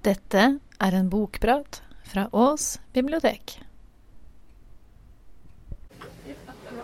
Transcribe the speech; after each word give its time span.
Dette 0.00 0.42
er 0.80 0.94
en 0.96 1.08
bokprat 1.12 1.82
fra 2.08 2.22
Ås 2.32 2.78
bibliotek. 2.96 3.58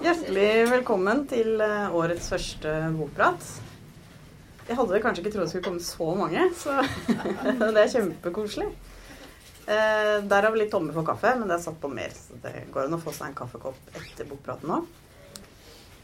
Hjertelig 0.05 0.67
velkommen 0.69 1.23
til 1.31 1.63
eh, 1.65 1.95
årets 1.97 2.27
første 2.29 2.75
bokprat. 2.93 3.47
Jeg 4.69 4.77
hadde 4.77 5.01
kanskje 5.01 5.25
ikke 5.25 5.33
trodd 5.33 5.47
det 5.47 5.55
skulle 5.55 5.65
komme 5.65 5.87
så 5.87 6.09
mange, 6.19 6.45
så 6.61 6.75
det 7.63 7.87
er 7.87 7.95
kjempekoselig. 7.95 8.67
Eh, 9.65 10.19
der 10.29 10.37
har 10.37 10.53
vi 10.53 10.61
litt 10.61 10.75
tomme 10.77 10.93
for 10.93 11.09
kaffe, 11.09 11.33
men 11.41 11.49
det 11.49 11.57
er 11.57 11.65
satt 11.65 11.81
på 11.81 11.89
mer, 11.89 12.13
så 12.13 12.37
det 12.45 12.67
går 12.77 12.91
an 12.91 12.99
å 12.99 13.01
få 13.01 13.17
seg 13.17 13.31
en 13.31 13.39
kaffekopp 13.41 13.97
etter 13.97 14.29
bokpraten 14.29 14.75
nå. 14.75 14.83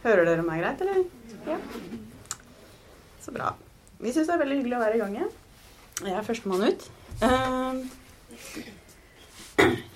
Hører 0.07 0.31
dere 0.31 0.49
meg 0.49 0.65
greit, 0.65 0.81
eller? 0.89 1.05
Ja. 1.45 1.61
Så 3.21 3.37
bra. 3.37 3.53
Vi 4.01 4.17
syns 4.17 4.33
det 4.33 4.39
er 4.39 4.45
veldig 4.47 4.61
hyggelig 4.63 4.81
å 4.81 4.85
være 4.87 4.97
i 4.97 5.05
gang 5.05 5.21
igjen. 5.21 5.39
Jeg 6.01 6.17
er 6.17 6.25
førstemann 6.33 6.71
ut. 6.73 6.91
Eh, 7.23 7.75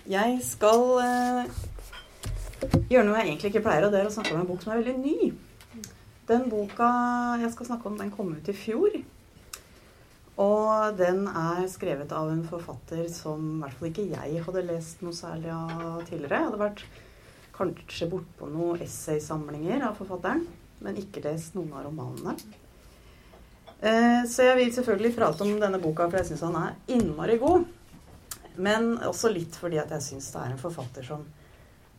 jeg 0.06 0.34
skal 0.46 0.84
eh, 1.02 1.48
gjøre 2.86 3.02
noe 3.08 3.16
jeg 3.18 3.26
egentlig 3.26 3.50
ikke 3.50 3.64
pleier, 3.64 3.86
og 3.86 3.94
det 3.94 4.00
er 4.00 4.10
å 4.10 4.14
snakke 4.14 4.34
om 4.36 4.44
en 4.44 4.48
bok 4.48 4.62
som 4.62 4.74
er 4.74 4.82
veldig 4.84 4.96
ny. 5.00 5.32
Den 6.28 6.46
boka 6.50 6.88
jeg 7.42 7.50
skal 7.54 7.70
snakke 7.70 7.90
om, 7.90 7.98
den 7.98 8.12
kom 8.14 8.30
ut 8.34 8.50
i 8.50 8.54
fjor. 8.54 8.94
Og 10.42 10.98
den 10.98 11.24
er 11.30 11.64
skrevet 11.72 12.12
av 12.14 12.30
en 12.30 12.44
forfatter 12.46 13.06
som 13.10 13.56
i 13.56 13.60
hvert 13.64 13.78
fall 13.78 13.88
ikke 13.88 14.06
jeg 14.12 14.44
hadde 14.46 14.66
lest 14.68 15.02
noe 15.02 15.16
særlig 15.16 15.50
av 15.54 16.04
tidligere. 16.06 16.42
Jeg 16.42 16.50
hadde 16.50 16.60
vært 16.60 16.84
kanskje 17.56 18.10
bortpå 18.12 18.50
noen 18.52 18.84
essaysamlinger 18.84 19.86
av 19.88 19.98
forfatteren, 19.98 20.44
men 20.84 21.02
ikke 21.02 21.24
lest 21.24 21.56
noen 21.56 21.72
av 21.74 21.88
romanene. 21.88 22.36
Eh, 23.80 24.24
så 24.28 24.42
jeg 24.42 24.56
vil 24.56 24.74
selvfølgelig 24.74 25.14
prate 25.16 25.44
om 25.44 25.58
denne 25.60 25.80
boka, 25.80 26.08
for 26.08 26.20
jeg 26.20 26.30
syns 26.30 26.44
han 26.46 26.60
er 26.60 26.76
innmari 26.96 27.36
god. 27.40 27.66
Men 28.56 28.94
også 29.04 29.28
litt 29.32 29.56
fordi 29.60 29.80
at 29.82 29.92
jeg 29.92 30.04
syns 30.04 30.30
det 30.32 30.42
er 30.42 30.54
en 30.54 30.62
forfatter 30.62 31.04
som 31.04 31.26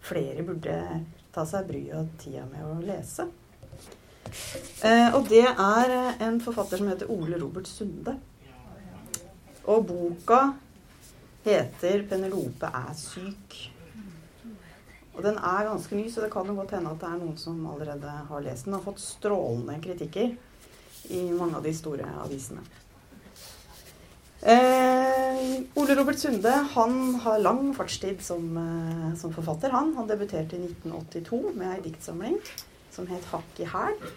flere 0.07 0.45
burde 0.45 0.77
ta 1.35 1.43
seg 1.45 1.67
bryet 1.69 1.99
og 1.99 2.15
tida 2.21 2.47
med 2.49 2.65
å 2.65 2.79
lese. 2.81 3.27
Eh, 4.83 5.13
og 5.13 5.29
det 5.29 5.45
er 5.45 5.93
en 6.25 6.41
forfatter 6.43 6.81
som 6.81 6.89
heter 6.89 7.11
Ole 7.13 7.37
Robert 7.41 7.69
Sunde. 7.69 8.17
Og 9.67 9.85
boka 9.85 10.41
heter 11.43 12.07
'Penelope 12.07 12.65
er 12.65 12.93
syk'. 12.95 13.71
Og 15.13 15.23
den 15.23 15.37
er 15.37 15.65
ganske 15.65 15.95
ny, 15.95 16.09
så 16.09 16.21
det 16.21 16.31
kan 16.31 16.45
jo 16.45 16.53
godt 16.53 16.71
hende 16.71 16.91
at 16.91 16.99
det 17.01 17.09
er 17.09 17.17
noen 17.17 17.37
som 17.37 17.65
allerede 17.65 18.09
har 18.29 18.41
lest 18.41 18.65
den. 18.65 18.73
Den 18.73 18.79
har 18.79 18.85
fått 18.85 19.01
strålende 19.01 19.79
kritikker 19.81 20.35
i 21.09 21.23
mange 21.31 21.57
av 21.57 21.63
de 21.63 21.73
store 21.73 22.07
avisene. 22.23 22.65
Eh, 24.41 25.63
Ole 25.73 25.95
Robert 25.97 26.19
Sunde 26.19 26.51
han 26.73 27.15
har 27.23 27.39
lang 27.41 27.73
fartstid 27.73 28.21
som, 28.21 28.57
eh, 28.57 29.17
som, 29.17 29.33
forfatter. 29.33 29.69
Han 29.69 29.95
Han 29.95 30.07
debuterte 30.07 30.55
i 30.55 30.59
1982 30.59 31.53
med 31.55 31.75
ei 31.75 31.81
diktsamling 31.89 32.37
som 32.91 33.07
het 33.07 33.25
'Hakk 33.25 33.59
i 33.59 33.65
hæl'. 33.65 34.11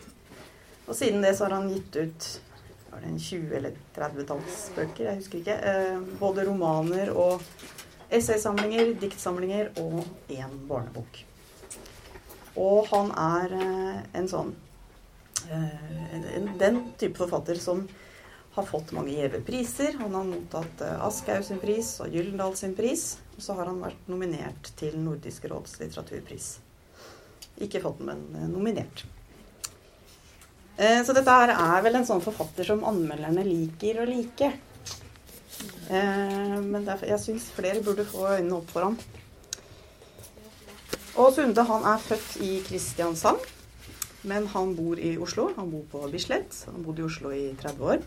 Og 0.87 0.95
siden 0.95 1.23
det 1.23 1.37
så 1.37 1.45
har 1.45 1.61
han 1.61 1.69
gitt 1.69 1.97
ut 1.97 2.41
var 2.91 3.01
det 3.01 3.07
en 3.07 3.19
20- 3.19 3.57
eller 3.57 3.73
30-tallsbøker, 3.95 5.05
jeg 5.05 5.17
husker 5.17 5.39
ikke. 5.39 5.55
Eh, 5.55 6.01
både 6.21 6.47
romaner 6.47 7.11
og 7.11 7.43
essaysamlinger, 8.11 8.95
diktsamlinger 9.01 9.71
og 9.79 10.05
én 10.29 10.57
barnebok. 10.69 11.25
Og 12.57 12.87
han 12.91 13.11
er 13.11 13.55
eh, 13.55 14.19
en 14.19 14.29
sånn 14.29 14.55
Den 16.61 16.83
type 16.99 17.19
forfatter 17.19 17.59
som 17.61 17.85
har 18.53 18.67
fått 18.67 18.93
mange 18.93 19.15
gjeve 19.15 19.41
priser. 19.47 19.95
Han 20.01 20.15
har 20.15 20.27
mottatt 20.27 20.83
eh, 20.83 21.05
Aschehoug 21.07 21.47
sin 21.47 21.61
pris 21.63 21.93
og 22.03 22.11
Gyldendal 22.15 22.57
sin 22.59 22.75
pris. 22.77 23.13
Og 23.37 23.45
så 23.45 23.55
har 23.59 23.71
han 23.71 23.79
vært 23.83 24.11
nominert 24.11 24.73
til 24.81 24.99
Nordisk 24.99 25.47
råds 25.51 25.79
litteraturpris. 25.83 26.51
Ikke 27.63 27.83
fått 27.85 28.03
den, 28.03 28.11
men 28.11 28.27
eh, 28.41 28.49
nominert. 28.51 29.05
Eh, 30.77 30.99
så 31.07 31.15
dette 31.17 31.37
her 31.37 31.55
er 31.55 31.87
vel 31.87 32.01
en 32.01 32.09
sånn 32.09 32.25
forfatter 32.25 32.67
som 32.73 32.85
anmelderne 32.89 33.47
liker 33.47 34.03
å 34.03 34.11
like. 34.11 34.53
Men 35.91 36.85
jeg 36.87 37.19
syns 37.19 37.49
flere 37.51 37.81
burde 37.83 38.05
få 38.07 38.29
øynene 38.37 38.61
opp 38.61 38.69
for 38.71 38.87
ham. 38.87 38.95
Og 41.19 41.33
Sunde 41.35 41.65
han 41.67 41.87
er 41.91 42.05
født 42.05 42.37
i 42.47 42.53
Kristiansand. 42.63 43.43
Men 44.23 44.47
han 44.53 44.75
bor 44.77 44.99
i 44.99 45.15
Oslo. 45.19 45.51
Han 45.57 45.71
bor 45.71 45.85
på 45.91 46.09
Bislett. 46.13 46.67
Han 46.73 46.85
bodde 46.85 47.03
i 47.03 47.09
Oslo 47.09 47.33
i 47.33 47.55
30 47.61 47.85
år. 47.95 48.05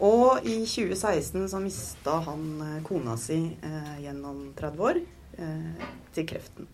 Og 0.00 0.46
i 0.48 0.56
2016 0.64 1.48
så 1.52 1.60
mista 1.60 2.16
han 2.24 2.44
eh, 2.64 2.76
kona 2.86 3.18
si 3.20 3.38
eh, 3.52 3.96
gjennom 4.00 4.46
30 4.56 4.86
år 4.88 5.00
eh, 5.36 5.88
til 6.16 6.28
kreften. 6.30 6.68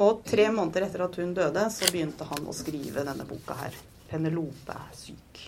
Og 0.00 0.22
tre 0.24 0.46
måneder 0.54 0.86
etter 0.86 1.02
at 1.04 1.18
hun 1.20 1.34
døde, 1.36 1.64
så 1.74 1.90
begynte 1.90 2.28
han 2.30 2.46
å 2.46 2.54
skrive 2.56 3.04
denne 3.04 3.26
boka 3.28 3.58
her. 3.58 3.74
'Penelope 4.10 4.74
er 4.74 4.94
syk'. 4.96 5.42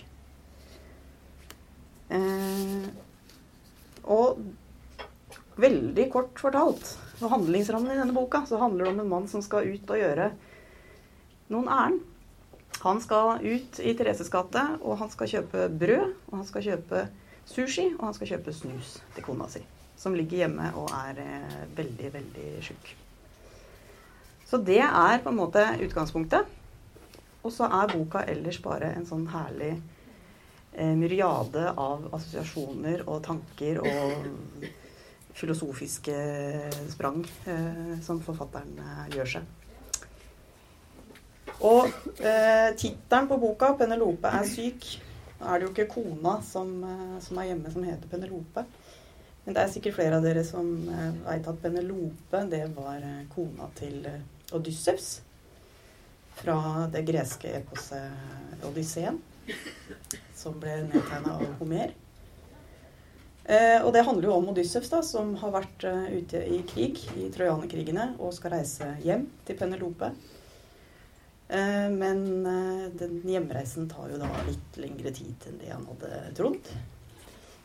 Eh, 2.13 2.85
og 4.03 4.43
veldig 5.59 6.05
kort 6.13 6.39
fortalt, 6.39 6.85
for 7.17 7.31
handlingsrammen 7.33 7.95
i 7.95 7.99
denne 7.99 8.15
boka, 8.15 8.43
så 8.47 8.59
handler 8.61 8.85
det 8.85 8.93
om 8.93 9.01
en 9.03 9.13
mann 9.15 9.27
som 9.31 9.41
skal 9.43 9.67
ut 9.73 9.89
og 9.89 9.99
gjøre 9.99 10.31
noen 11.53 11.69
ærend. 11.71 12.01
Han 12.83 12.99
skal 12.99 13.39
ut 13.45 13.79
i 13.79 13.93
Thereses 13.95 14.31
gate, 14.33 14.63
og 14.81 14.97
han 14.99 15.11
skal 15.13 15.29
kjøpe 15.29 15.69
brød, 15.69 16.17
og 16.31 16.39
han 16.41 16.47
skal 16.49 16.65
kjøpe 16.65 17.05
sushi, 17.47 17.85
og 17.99 18.09
han 18.09 18.17
skal 18.17 18.33
kjøpe 18.33 18.55
snus 18.55 18.97
til 19.15 19.23
kona 19.23 19.47
si, 19.51 19.61
som 19.99 20.17
ligger 20.17 20.43
hjemme 20.43 20.73
og 20.79 20.91
er 20.97 21.21
eh, 21.23 21.55
veldig, 21.77 22.11
veldig 22.17 22.49
sjuk. 22.65 22.91
Så 24.49 24.59
det 24.61 24.81
er 24.83 25.21
på 25.23 25.31
en 25.31 25.39
måte 25.39 25.63
utgangspunktet. 25.81 26.49
Og 27.43 27.51
så 27.51 27.67
er 27.67 27.91
boka 27.91 28.21
ellers 28.29 28.59
bare 28.63 28.93
en 28.95 29.07
sånn 29.07 29.25
herlig 29.33 29.73
eh, 29.73 30.93
myriade 30.95 31.71
av 31.73 32.05
assosiasjoner 32.15 33.03
og 33.07 33.23
tanker 33.25 33.81
og 33.83 34.67
filosofiske 35.33 36.15
sprang 36.93 37.23
eh, 37.49 37.97
som 38.05 38.21
forfatteren 38.23 38.77
eh, 38.77 39.03
gjør 39.17 39.33
seg. 39.35 39.51
Og 41.63 41.87
eh, 42.19 42.69
tittelen 42.75 43.27
på 43.29 43.39
boka, 43.39 43.73
'Penelope 43.79 44.27
er 44.27 44.47
syk', 44.47 44.87
er 45.39 45.59
det 45.59 45.67
jo 45.67 45.71
ikke 45.71 45.91
kona 45.91 46.37
som, 46.43 46.73
eh, 46.83 47.19
som, 47.23 47.37
er 47.37 47.51
hjemme, 47.51 47.71
som 47.71 47.83
heter 47.87 48.11
Penelope. 48.11 48.65
Men 49.45 49.55
det 49.55 49.63
er 49.63 49.71
sikkert 49.71 49.95
flere 49.95 50.19
av 50.19 50.23
dere 50.23 50.43
som 50.47 50.67
eh, 50.87 51.11
veit 51.25 51.47
at 51.47 51.61
Penelope, 51.63 52.43
det 52.51 52.65
var 52.75 52.99
eh, 52.99 53.23
kona 53.33 53.69
til 53.79 54.01
Odysseus. 54.03 54.53
Odyssevs. 54.53 55.21
Fra 56.33 56.87
det 56.91 57.03
greske 57.05 57.49
eposet 57.59 58.63
Odysseen, 58.65 59.19
som 60.35 60.55
ble 60.59 60.79
nedtegna 60.87 61.35
av 61.37 61.51
Homer. 61.59 61.93
Eh, 63.43 63.79
og 63.83 63.91
det 63.93 64.05
handler 64.07 64.29
jo 64.29 64.35
om 64.37 64.49
Odyssevs, 64.49 64.89
da, 64.89 65.01
som 65.05 65.33
har 65.41 65.51
vært 65.53 65.83
uh, 65.83 66.07
ute 66.15 66.39
i 66.47 66.61
krig, 66.67 67.01
i 67.19 67.27
trojanerkrigene, 67.33 68.13
og 68.23 68.33
skal 68.35 68.55
reise 68.55 68.87
hjem 69.03 69.27
til 69.47 69.59
Penelope. 69.59 70.13
Eh, 71.53 71.89
men 71.89 72.45
eh, 72.45 72.85
den 72.97 73.21
hjemreisen 73.29 73.85
tar 73.91 74.09
jo 74.09 74.17
da 74.17 74.29
litt 74.47 74.77
lengre 74.81 75.11
tid 75.13 75.49
enn 75.49 75.59
det 75.61 75.69
han 75.69 75.85
hadde 75.91 76.21
trodd. 76.37 76.71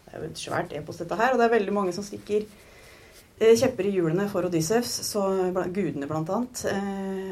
Det 0.04 0.12
er 0.12 0.21
jo 0.21 0.28
et 0.28 0.41
svært 0.41 0.75
epos, 0.76 1.00
dette 1.00 1.16
her, 1.16 1.32
og 1.32 1.41
det 1.41 1.47
er 1.49 1.54
veldig 1.56 1.75
mange 1.76 1.94
som 1.97 2.04
stikker 2.04 2.44
eh, 2.44 3.54
kjepper 3.56 3.88
i 3.88 3.94
hjulene 3.97 4.28
for 4.28 4.44
Odyssevs, 4.48 4.93
så 5.09 5.25
gudene 5.72 6.09
annet. 6.10 6.65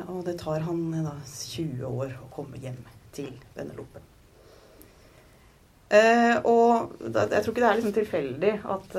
Og 0.08 0.24
det 0.24 0.38
tar 0.40 0.64
han 0.64 0.82
da 1.04 1.16
20 1.28 1.84
år 1.90 2.16
å 2.24 2.32
komme 2.32 2.60
hjem 2.62 2.80
til 3.16 3.32
Vennelope. 3.56 4.00
og 6.44 6.96
jeg 7.00 7.42
tror 7.42 7.52
ikke 7.52 7.62
det 7.62 7.68
er 7.68 7.76
liksom 7.78 7.94
tilfeldig 7.94 8.52
at 8.74 8.96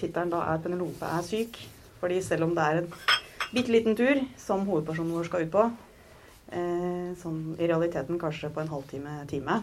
tittelen 0.00 0.30
da 0.32 0.40
er 0.52 0.58
'Penelope 0.58 1.06
er 1.06 1.22
syk'. 1.22 1.58
fordi 2.00 2.22
selv 2.22 2.44
om 2.44 2.54
det 2.54 2.64
er 2.64 2.78
en 2.78 2.92
bitte 3.52 3.72
liten 3.72 3.96
tur 3.96 4.24
som 4.38 4.64
hovedpersonen 4.66 5.12
vår 5.12 5.24
skal 5.24 5.42
ut 5.44 5.50
på, 5.52 5.70
eh, 6.50 7.10
sånn 7.18 7.56
i 7.58 7.68
realiteten 7.68 8.18
kanskje 8.20 8.50
på 8.54 8.62
en 8.62 8.72
halvtime, 8.72 9.16
time, 9.30 9.60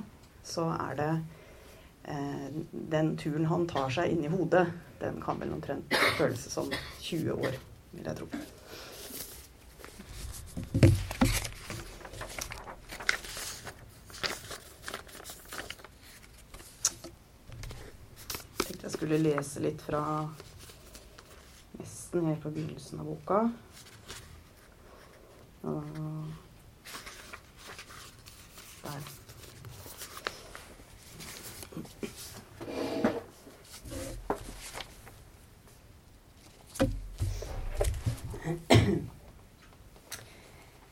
så 0.48 0.70
er 0.76 1.00
det 1.00 1.10
eh, 2.04 2.48
Den 2.72 3.16
turen 3.20 3.48
han 3.52 3.68
tar 3.68 3.90
seg 3.94 4.14
inn 4.14 4.24
i 4.26 4.32
hodet, 4.32 4.68
den 5.02 5.22
kan 5.24 5.40
vel 5.42 5.54
omtrent 5.58 5.98
føles 6.18 6.48
som 6.52 6.72
20 7.02 7.36
år, 7.36 7.60
vil 7.92 8.08
jeg 8.08 8.22
tro. 8.22 8.30
Jeg 18.58 18.66
tenkte 18.66 18.88
jeg 18.88 18.96
skulle 18.96 19.22
lese 19.22 19.64
litt 19.64 19.84
fra 19.86 20.02
nesten 21.78 22.26
helt 22.26 22.42
på 22.42 22.50
begynnelsen 22.56 23.04
av 23.04 23.12
boka. 23.12 23.40
Og 25.68 25.84
der. 28.88 29.02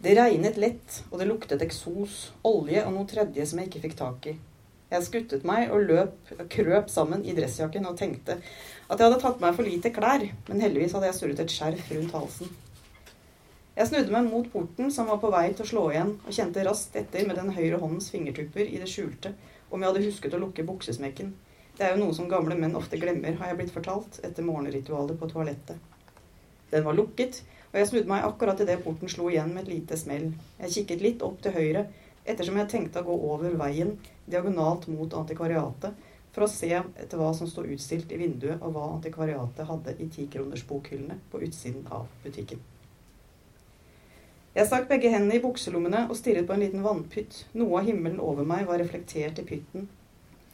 Det 0.05 0.13
regnet 0.13 0.57
lett, 0.61 0.99
og 1.09 1.17
det 1.17 1.25
luktet 1.25 1.63
eksos, 1.65 2.27
olje 2.45 2.83
og 2.85 2.91
noe 2.93 3.07
tredje 3.09 3.41
som 3.49 3.57
jeg 3.57 3.71
ikke 3.71 3.79
fikk 3.87 3.95
tak 3.97 4.27
i. 4.29 4.33
Jeg 4.91 5.05
skuttet 5.07 5.47
meg 5.49 5.71
og 5.73 5.87
løp, 5.89 6.33
krøp 6.53 6.91
sammen 6.93 7.23
i 7.25 7.33
dressjakken 7.33 7.87
og 7.89 7.97
tenkte 7.97 8.35
at 8.37 8.99
jeg 8.99 9.01
hadde 9.01 9.17
tatt 9.23 9.41
meg 9.41 9.55
for 9.57 9.65
lite 9.65 9.89
klær, 9.95 10.27
men 10.45 10.61
heldigvis 10.61 10.93
hadde 10.93 11.09
jeg 11.09 11.17
surret 11.17 11.41
et 11.41 11.55
skjerf 11.55 11.89
rundt 11.95 12.13
halsen. 12.13 12.51
Jeg 13.79 13.89
snudde 13.89 14.13
meg 14.13 14.29
mot 14.29 14.51
porten 14.53 14.93
som 14.93 15.09
var 15.09 15.17
på 15.23 15.33
vei 15.33 15.47
til 15.55 15.65
å 15.65 15.71
slå 15.71 15.87
igjen, 15.95 16.13
og 16.21 16.37
kjente 16.37 16.67
raskt 16.69 17.01
etter 17.01 17.25
med 17.25 17.41
den 17.41 17.49
høyre 17.57 17.81
håndens 17.81 18.11
fingertupper 18.13 18.69
i 18.69 18.77
det 18.83 18.91
skjulte 18.91 19.33
om 19.71 19.81
jeg 19.81 19.89
hadde 19.89 20.05
husket 20.05 20.37
å 20.37 20.43
lukke 20.45 20.67
buksesmekken. 20.69 21.33
Det 21.79 21.89
er 21.89 21.95
jo 21.95 22.03
noe 22.03 22.13
som 22.13 22.29
gamle 22.29 22.53
menn 22.61 22.77
ofte 22.77 23.01
glemmer, 23.01 23.41
har 23.41 23.55
jeg 23.55 23.63
blitt 23.63 23.73
fortalt 23.73 24.21
etter 24.21 24.45
morgenritualet 24.45 25.17
på 25.17 25.33
toalettet. 25.33 25.81
Den 26.69 26.85
var 26.85 26.93
lukket, 26.93 27.41
og 27.75 27.81
jeg 27.81 27.87
snudde 27.89 28.07
meg 28.07 28.23
akkurat 28.23 28.61
idet 28.63 28.77
porten 28.85 29.09
slo 29.11 29.25
igjen 29.27 29.49
med 29.51 29.65
et 29.65 29.73
lite 29.73 29.97
smell. 29.99 30.29
Jeg 30.61 30.71
kikket 30.77 31.01
litt 31.03 31.23
opp 31.27 31.41
til 31.43 31.51
høyre, 31.51 31.81
ettersom 32.23 32.55
jeg 32.61 32.69
tenkte 32.71 33.01
å 33.01 33.07
gå 33.09 33.15
over 33.33 33.57
veien, 33.59 33.97
diagonalt 34.31 34.87
mot 34.87 35.11
antikvariatet, 35.19 35.97
for 36.31 36.45
å 36.45 36.51
se 36.51 36.69
etter 36.71 37.19
hva 37.19 37.33
som 37.35 37.49
sto 37.51 37.65
utstilt 37.67 38.13
i 38.15 38.19
vinduet, 38.21 38.61
og 38.63 38.77
hva 38.77 38.85
antikvariatet 38.93 39.67
hadde 39.67 39.95
i 39.99 40.07
tikronersbokhyllene 40.07 41.19
på 41.33 41.41
utsiden 41.43 41.83
av 41.91 42.07
butikken. 42.23 42.63
Jeg 44.55 44.69
stakk 44.69 44.87
begge 44.87 45.11
hendene 45.11 45.35
i 45.35 45.43
bukselommene 45.43 46.05
og 46.07 46.15
stirret 46.15 46.47
på 46.47 46.55
en 46.55 46.63
liten 46.63 46.83
vannpytt. 46.85 47.41
Noe 47.59 47.81
av 47.81 47.89
himmelen 47.91 48.23
over 48.23 48.47
meg 48.47 48.63
var 48.69 48.79
reflektert 48.79 49.43
i 49.43 49.47
pytten. 49.51 49.89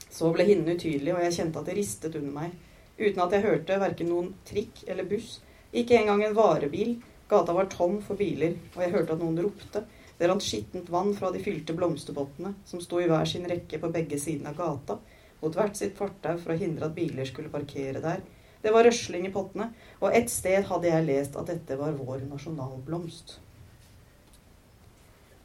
Så 0.10 0.34
ble 0.34 0.50
hinnen 0.50 0.74
utydelig, 0.74 1.14
og 1.14 1.22
jeg 1.22 1.38
kjente 1.38 1.62
at 1.62 1.70
det 1.70 1.78
ristet 1.78 2.18
under 2.18 2.34
meg. 2.34 2.58
Uten 2.98 3.22
at 3.22 3.38
jeg 3.38 3.46
hørte 3.46 3.78
verken 3.86 4.10
noen 4.10 4.34
trikk 4.50 4.82
eller 4.90 5.06
buss. 5.06 5.38
Ikke 5.70 6.02
engang 6.02 6.26
en 6.26 6.34
varebil. 6.36 6.98
Gata 7.32 7.54
var 7.56 7.70
tom 7.72 8.02
for 8.04 8.20
biler, 8.20 8.58
og 8.76 8.82
jeg 8.84 8.92
hørte 8.92 9.16
at 9.16 9.22
noen 9.24 9.38
ropte. 9.40 9.86
Det 10.20 10.28
rant 10.28 10.44
skittent 10.44 10.90
vann 10.92 11.14
fra 11.16 11.30
de 11.32 11.40
fylte 11.40 11.72
blomsterpottene, 11.78 12.50
som 12.68 12.82
sto 12.84 13.00
i 13.00 13.06
hver 13.08 13.30
sin 13.30 13.48
rekke 13.48 13.78
på 13.80 13.90
begge 13.94 14.18
sidene 14.20 14.52
av 14.52 14.58
gata, 14.58 14.98
mot 15.40 15.56
hvert 15.56 15.80
sitt 15.80 15.96
fortau 15.96 16.36
for 16.42 16.52
å 16.52 16.58
hindre 16.60 16.90
at 16.90 16.98
biler 16.98 17.30
skulle 17.30 17.54
parkere 17.54 18.04
der. 18.04 18.20
Det 18.62 18.74
var 18.76 18.84
røsling 18.84 19.30
i 19.30 19.32
pottene, 19.32 19.70
og 20.02 20.18
et 20.18 20.28
sted 20.30 20.68
hadde 20.68 20.92
jeg 20.92 21.08
lest 21.08 21.38
at 21.40 21.48
dette 21.54 21.78
var 21.80 21.96
vår 21.96 22.28
nasjonalblomst. 22.34 23.38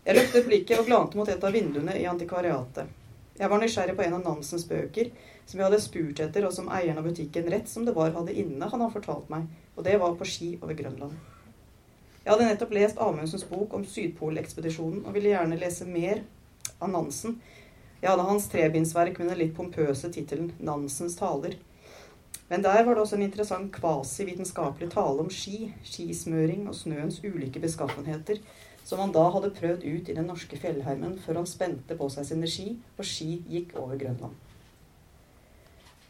Jeg 0.07 0.19
løftet 0.19 0.51
blikket 0.51 0.83
og 0.83 0.91
glante 0.91 1.23
mot 1.23 1.31
et 1.31 1.47
av 1.47 1.55
vinduene 1.55 1.95
i 2.03 2.05
antikvariatet. 2.11 2.91
Jeg 3.39 3.53
var 3.53 3.63
nysgjerrig 3.63 3.95
på 3.95 4.09
en 4.09 4.19
av 4.19 4.27
Nansens 4.27 4.67
bøker, 4.67 5.15
som 5.47 5.63
jeg 5.63 5.69
hadde 5.69 5.81
spurt 5.87 6.27
etter, 6.27 6.51
og 6.51 6.59
som 6.59 6.69
eieren 6.75 6.99
av 6.99 7.07
butikken 7.07 7.47
rett 7.55 7.71
som 7.71 7.87
det 7.87 7.95
var 7.95 8.11
hadde 8.19 8.35
inne, 8.35 8.67
han 8.67 8.85
hadde 8.85 8.99
fortalt 8.99 9.31
meg, 9.31 9.47
og 9.77 9.87
det 9.87 9.97
var 10.03 10.19
på 10.19 10.27
ski 10.35 10.53
over 10.59 10.75
Grønland. 10.75 11.36
Jeg 12.27 12.35
hadde 12.35 12.47
nettopp 12.49 12.73
lest 12.75 12.97
Amundsens 12.99 13.45
bok 13.47 13.75
om 13.79 13.85
Sydpolekspedisjonen 13.87 15.05
og 15.07 15.13
ville 15.15 15.31
gjerne 15.31 15.59
lese 15.61 15.85
mer 15.87 16.25
av 16.83 16.89
Nansen. 16.91 17.37
Jeg 18.01 18.09
hadde 18.11 18.25
hans 18.27 18.49
trebindsverk 18.51 19.21
med 19.21 19.29
den 19.31 19.39
litt 19.39 19.53
pompøse 19.55 20.09
tittelen 20.11 20.49
'Nansens 20.59 21.15
taler'. 21.21 21.55
Men 22.49 22.65
der 22.65 22.83
var 22.83 22.95
det 22.95 23.03
også 23.05 23.15
en 23.15 23.23
interessant 23.23 23.71
kvasivitenskapelig 23.73 24.91
tale 24.91 25.23
om 25.23 25.31
ski, 25.31 25.73
skismøring 25.85 26.67
og 26.67 26.75
snøens 26.75 27.21
ulike 27.23 27.63
beskaffenheter, 27.63 28.41
som 28.85 28.99
han 28.99 29.15
da 29.15 29.29
hadde 29.31 29.55
prøvd 29.55 29.85
ut 29.87 30.09
i 30.09 30.17
den 30.19 30.27
norske 30.27 30.59
fjellheimen 30.59 31.19
før 31.19 31.35
han 31.35 31.47
spente 31.47 31.95
på 31.95 32.09
seg 32.11 32.27
sine 32.27 32.51
ski, 32.51 32.77
og 32.99 33.05
ski 33.05 33.45
gikk 33.47 33.77
over 33.79 33.95
Grønland. 34.03 34.35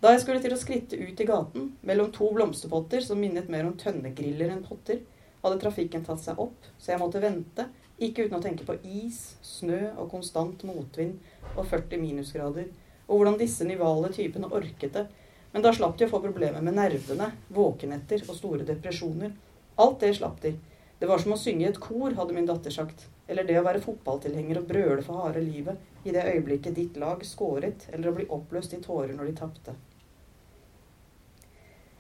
Da 0.01 0.15
jeg 0.15 0.21
skulle 0.25 0.41
til 0.41 0.57
å 0.57 0.61
skritte 0.65 0.97
ut 0.97 1.21
i 1.21 1.29
gaten, 1.29 1.77
mellom 1.83 2.09
to 2.13 2.33
blomsterpotter 2.33 3.05
som 3.05 3.21
minnet 3.21 3.53
mer 3.53 3.69
om 3.69 3.77
tønnegriller 3.77 4.57
enn 4.57 4.65
potter, 4.65 5.05
hadde 5.47 5.61
trafikken 5.63 6.05
tatt 6.07 6.23
seg 6.23 6.41
opp, 6.43 6.67
så 6.79 6.93
jeg 6.93 7.03
måtte 7.03 7.23
vente, 7.23 7.69
ikke 7.97 8.27
uten 8.27 8.39
å 8.39 8.43
tenke 8.45 8.67
på 8.69 8.77
is, 8.85 9.37
snø 9.47 9.95
og 9.97 10.11
konstant 10.13 10.67
motvind 10.69 11.17
og 11.55 11.65
40 11.65 12.03
minusgrader, 12.03 12.69
og 13.07 13.21
hvordan 13.21 13.39
disse 13.41 13.65
nivale 13.65 14.11
typene 14.13 14.51
orket 14.53 14.93
det. 14.99 15.07
Men 15.55 15.65
da 15.65 15.73
slapp 15.73 15.97
de 15.97 16.05
å 16.05 16.11
få 16.11 16.21
problemer 16.21 16.61
med 16.61 16.77
nervene, 16.77 17.31
våkenetter 17.57 18.27
og 18.27 18.37
store 18.37 18.67
depresjoner. 18.69 19.33
Alt 19.81 20.03
det 20.03 20.13
slapp 20.19 20.43
de. 20.43 20.53
Det 20.99 21.09
var 21.09 21.23
som 21.23 21.33
å 21.33 21.41
synge 21.41 21.65
i 21.65 21.71
et 21.71 21.81
kor, 21.81 22.13
hadde 22.19 22.37
min 22.37 22.49
datter 22.49 22.75
sagt. 22.75 23.07
Eller 23.29 23.47
det 23.47 23.59
å 23.61 23.65
være 23.65 23.83
fotballtilhenger 23.85 24.61
og 24.61 24.69
brøle 24.69 25.03
for 25.07 25.25
harde 25.25 25.41
livet 25.45 25.81
i 26.05 26.13
det 26.15 26.25
øyeblikket 26.29 26.77
ditt 26.77 26.97
lag 27.01 27.25
skåret, 27.27 27.89
eller 27.93 28.11
å 28.11 28.17
bli 28.19 28.29
oppløst 28.33 28.77
i 28.77 28.83
tårer 28.85 29.17
når 29.17 29.31
de 29.31 29.37
tapte. 29.41 29.77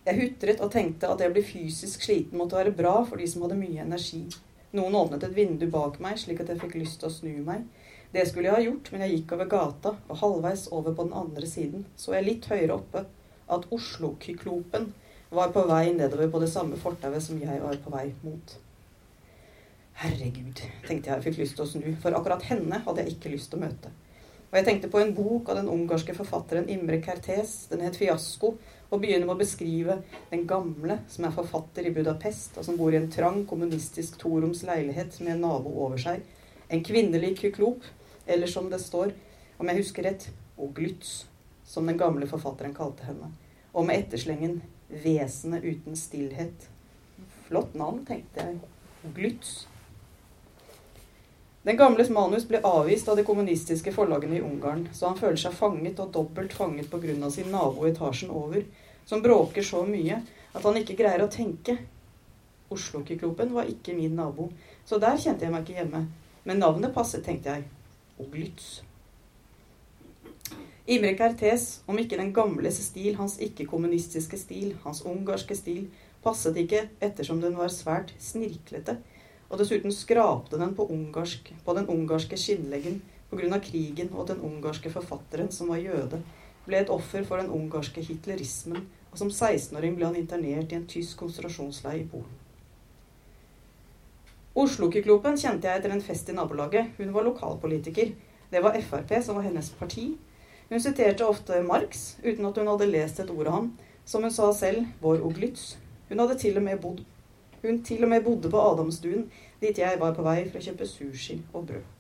Jeg 0.06 0.20
hutret 0.20 0.60
og 0.62 0.70
tenkte 0.70 1.08
at 1.10 1.22
å 1.24 1.30
bli 1.34 1.42
fysisk 1.42 2.04
sliten 2.06 2.38
måtte 2.38 2.58
være 2.58 2.74
bra 2.78 3.00
for 3.08 3.18
de 3.18 3.26
som 3.26 3.42
hadde 3.42 3.58
mye 3.58 3.82
energi. 3.82 4.22
Noen 4.76 4.94
åpnet 4.94 5.24
et 5.26 5.34
vindu 5.34 5.66
bak 5.72 5.98
meg, 6.04 6.20
slik 6.20 6.44
at 6.44 6.52
jeg 6.52 6.60
fikk 6.60 6.76
lyst 6.78 7.00
til 7.00 7.08
å 7.08 7.14
snu 7.14 7.32
meg. 7.46 7.64
Det 8.14 8.22
skulle 8.28 8.46
jeg 8.46 8.54
ha 8.54 8.62
gjort, 8.62 8.92
men 8.92 9.02
jeg 9.02 9.16
gikk 9.16 9.34
over 9.34 9.50
gata, 9.50 9.94
og 10.06 10.20
halvveis 10.20 10.68
over 10.70 10.94
på 10.94 11.08
den 11.08 11.16
andre 11.18 11.50
siden 11.50 11.82
så 11.98 12.14
jeg 12.14 12.28
litt 12.28 12.46
høyere 12.52 12.78
oppe 12.78 13.02
at 13.50 13.66
Oslo-kyklopen 13.74 14.92
var 15.34 15.50
på 15.54 15.66
vei 15.66 15.90
nedover 15.96 16.30
på 16.30 16.40
det 16.42 16.52
samme 16.54 16.78
fortauet 16.78 17.26
som 17.26 17.42
jeg 17.42 17.58
var 17.62 17.78
på 17.82 17.92
vei 17.92 18.06
mot. 18.22 18.56
Herregud, 19.96 20.62
tenkte 20.86 21.10
jeg 21.10 21.18
og 21.18 21.26
fikk 21.26 21.38
lyst 21.40 21.58
til 21.58 21.66
å 21.66 21.70
snu, 21.70 21.86
for 22.02 22.14
akkurat 22.14 22.46
henne 22.46 22.82
hadde 22.86 23.02
jeg 23.02 23.16
ikke 23.16 23.32
lyst 23.34 23.50
til 23.50 23.58
å 23.58 23.66
møte. 23.66 23.90
Og 24.50 24.58
jeg 24.60 24.66
tenkte 24.68 24.90
på 24.90 25.00
en 25.02 25.14
bok 25.14 25.48
av 25.50 25.58
den 25.58 25.68
ungarske 25.68 26.14
forfatteren 26.14 26.68
Imre 26.70 27.00
Kertes. 27.02 27.66
den 27.70 27.80
het 27.80 27.96
'Fiasko', 27.96 28.54
og 28.90 29.00
begynner 29.00 29.26
med 29.26 29.34
å 29.34 29.38
beskrive 29.38 30.02
den 30.30 30.46
gamle 30.46 31.00
som 31.08 31.24
er 31.24 31.34
forfatter 31.34 31.86
i 31.86 31.90
Budapest, 31.90 32.58
og 32.58 32.64
som 32.64 32.76
bor 32.76 32.94
i 32.94 32.96
en 32.96 33.10
trang, 33.10 33.46
kommunistisk 33.46 34.18
toroms 34.18 34.62
leilighet 34.62 35.20
med 35.20 35.32
en 35.32 35.40
nabo 35.40 35.72
over 35.84 35.96
seg. 35.96 36.22
En 36.70 36.84
kvinnelig 36.84 37.38
kyklop, 37.38 37.82
eller 38.26 38.46
som 38.46 38.70
det 38.70 38.80
står, 38.80 39.12
om 39.58 39.66
jeg 39.66 39.76
husker 39.76 40.02
rett, 40.02 40.30
Oglytz, 40.58 41.26
som 41.64 41.86
den 41.86 41.98
gamle 41.98 42.26
forfatteren 42.26 42.74
kalte 42.74 43.04
henne. 43.04 43.32
Og 43.74 43.86
med 43.86 43.98
etterslengen 43.98 44.62
'Vesenet 44.90 45.64
uten 45.64 45.92
stillhet'. 45.92 46.68
Flott 47.48 47.74
navn, 47.74 48.06
tenkte 48.06 48.40
jeg. 48.40 48.60
Oglytz. 49.04 49.66
Den 51.66 51.76
gamles 51.76 52.10
manus 52.14 52.44
ble 52.46 52.60
avvist 52.62 53.08
av 53.10 53.16
de 53.18 53.24
kommunistiske 53.26 53.90
forlagene 53.90 54.36
i 54.38 54.42
Ungarn, 54.46 54.84
så 54.94 55.08
han 55.08 55.16
føler 55.18 55.40
seg 55.40 55.54
fanget 55.58 55.98
og 55.98 56.12
dobbelt 56.14 56.52
fanget 56.54 56.86
pga. 56.92 57.30
sin 57.30 57.50
nabo 57.50 57.88
etasjen 57.88 58.30
over, 58.30 58.62
som 59.04 59.22
bråker 59.22 59.62
så 59.66 59.82
mye 59.82 60.20
at 60.54 60.62
han 60.62 60.76
ikke 60.78 60.94
greier 60.94 61.24
å 61.24 61.26
tenke. 61.26 61.74
Oslo-kyklopen 62.70 63.50
var 63.54 63.66
ikke 63.66 63.96
min 63.98 64.14
nabo, 64.14 64.52
så 64.84 65.00
der 65.02 65.18
kjente 65.18 65.42
jeg 65.42 65.52
meg 65.52 65.66
ikke 65.66 65.80
hjemme. 65.80 66.04
Men 66.44 66.62
navnet 66.62 66.94
passet, 66.94 67.24
tenkte 67.24 67.50
jeg. 67.50 67.66
Oglytz. 68.22 68.82
Imre 70.86 71.16
Kertes, 71.18 71.80
om 71.90 71.98
ikke 71.98 72.20
den 72.22 72.30
gamles 72.32 72.78
stil, 72.78 73.16
hans 73.18 73.40
ikke-kommunistiske 73.42 74.38
stil, 74.38 74.76
hans 74.84 75.02
ungarske 75.02 75.58
stil, 75.58 75.90
passet 76.22 76.62
ikke 76.62 76.86
ettersom 77.02 77.42
den 77.42 77.58
var 77.58 77.74
svært 77.74 78.14
snirklete 78.22 79.00
og 79.48 79.60
dessuten 79.60 79.92
skrapte 79.94 80.58
den 80.58 80.74
på, 80.74 80.86
ungarsk, 80.90 81.52
på 81.64 81.74
den 81.76 81.86
ungarske 81.92 82.38
skinnleggen 82.40 83.00
pga. 83.30 83.58
krigen, 83.60 84.10
og 84.12 84.28
den 84.28 84.40
ungarske 84.40 84.90
forfatteren, 84.90 85.50
som 85.50 85.68
var 85.68 85.76
jøde, 85.76 86.22
ble 86.66 86.80
et 86.80 86.90
offer 86.90 87.24
for 87.24 87.38
den 87.38 87.50
ungarske 87.50 88.00
hitlerismen, 88.00 88.86
og 89.12 89.18
som 89.18 89.30
16-åring 89.30 89.96
ble 89.96 90.06
han 90.06 90.16
internert 90.16 90.72
i 90.72 90.76
en 90.76 90.86
tysk 90.86 91.18
konsentrasjonsleir 91.18 92.02
i 92.02 92.08
Polen. 92.10 92.42
Oslo-kyklopen 94.56 95.36
kjente 95.36 95.68
jeg 95.68 95.78
etter 95.78 95.92
en 95.92 96.00
fest 96.02 96.30
i 96.32 96.34
nabolaget. 96.34 96.94
Hun 96.96 97.12
var 97.12 97.26
lokalpolitiker. 97.26 98.14
Det 98.50 98.62
var 98.64 98.78
Frp 98.80 99.10
som 99.22 99.36
var 99.36 99.44
hennes 99.44 99.68
parti. 99.76 100.14
Hun 100.70 100.80
siterte 100.80 101.26
ofte 101.26 101.60
Marx, 101.62 102.16
uten 102.24 102.46
at 102.48 102.56
hun 102.56 102.70
hadde 102.72 102.88
lest 102.88 103.20
et 103.20 103.30
ord 103.30 103.50
av 103.50 103.58
ham. 103.58 103.68
Som 104.08 104.24
hun 104.24 104.32
sa 104.32 104.48
selv, 104.56 104.86
vår 105.02 105.20
Oglytz. 105.28 105.76
Hun 106.08 106.22
hadde 106.22 106.38
til 106.40 106.56
og 106.56 106.64
med 106.64 106.80
bodd 106.80 107.04
hun 107.62 107.82
til 107.86 108.04
og 108.04 108.12
med 108.12 108.24
bodde 108.24 108.50
på 108.52 108.62
Adamstuen, 108.70 109.26
dit 109.60 109.78
jeg 109.78 110.00
var 110.00 110.14
på 110.16 110.24
vei 110.26 110.42
for 110.48 110.60
å 110.60 110.66
kjøpe 110.68 110.88
sushi 110.88 111.40
og 111.52 111.68
brød. 111.70 111.92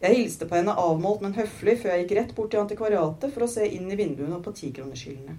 Jeg 0.00 0.16
hilste 0.16 0.46
på 0.48 0.56
henne 0.56 0.72
avmålt, 0.80 1.20
men 1.20 1.36
høflig 1.36 1.76
før 1.82 1.92
jeg 1.92 2.06
gikk 2.06 2.16
rett 2.16 2.34
bort 2.36 2.54
til 2.54 2.62
antikvariatet 2.62 3.34
for 3.34 3.44
å 3.44 3.50
se 3.52 3.66
inn 3.68 3.90
i 3.92 3.98
vinduene 3.98 4.38
og 4.38 4.44
på 4.46 4.54
tikronerskyllene. 4.56 5.36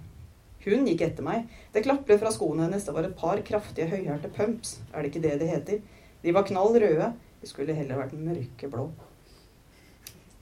Hun 0.62 0.86
gikk 0.86 1.02
etter 1.02 1.26
meg. 1.26 1.48
Det 1.74 1.82
klapret 1.82 2.20
fra 2.22 2.30
skoene 2.30 2.68
hennes. 2.68 2.84
Det 2.86 2.94
var 2.94 3.08
et 3.08 3.16
par 3.18 3.42
kraftige, 3.42 3.88
høyhælte 3.90 4.30
pumps. 4.36 4.76
Er 4.92 5.02
det 5.02 5.10
ikke 5.10 5.24
det 5.24 5.40
det 5.40 5.48
heter? 5.50 5.80
De 6.22 6.34
var 6.34 6.46
knall 6.46 6.78
røde. 6.78 7.08
De 7.42 7.50
skulle 7.50 7.74
heller 7.74 7.98
vært 7.98 8.14
mørkeblå. 8.14 8.84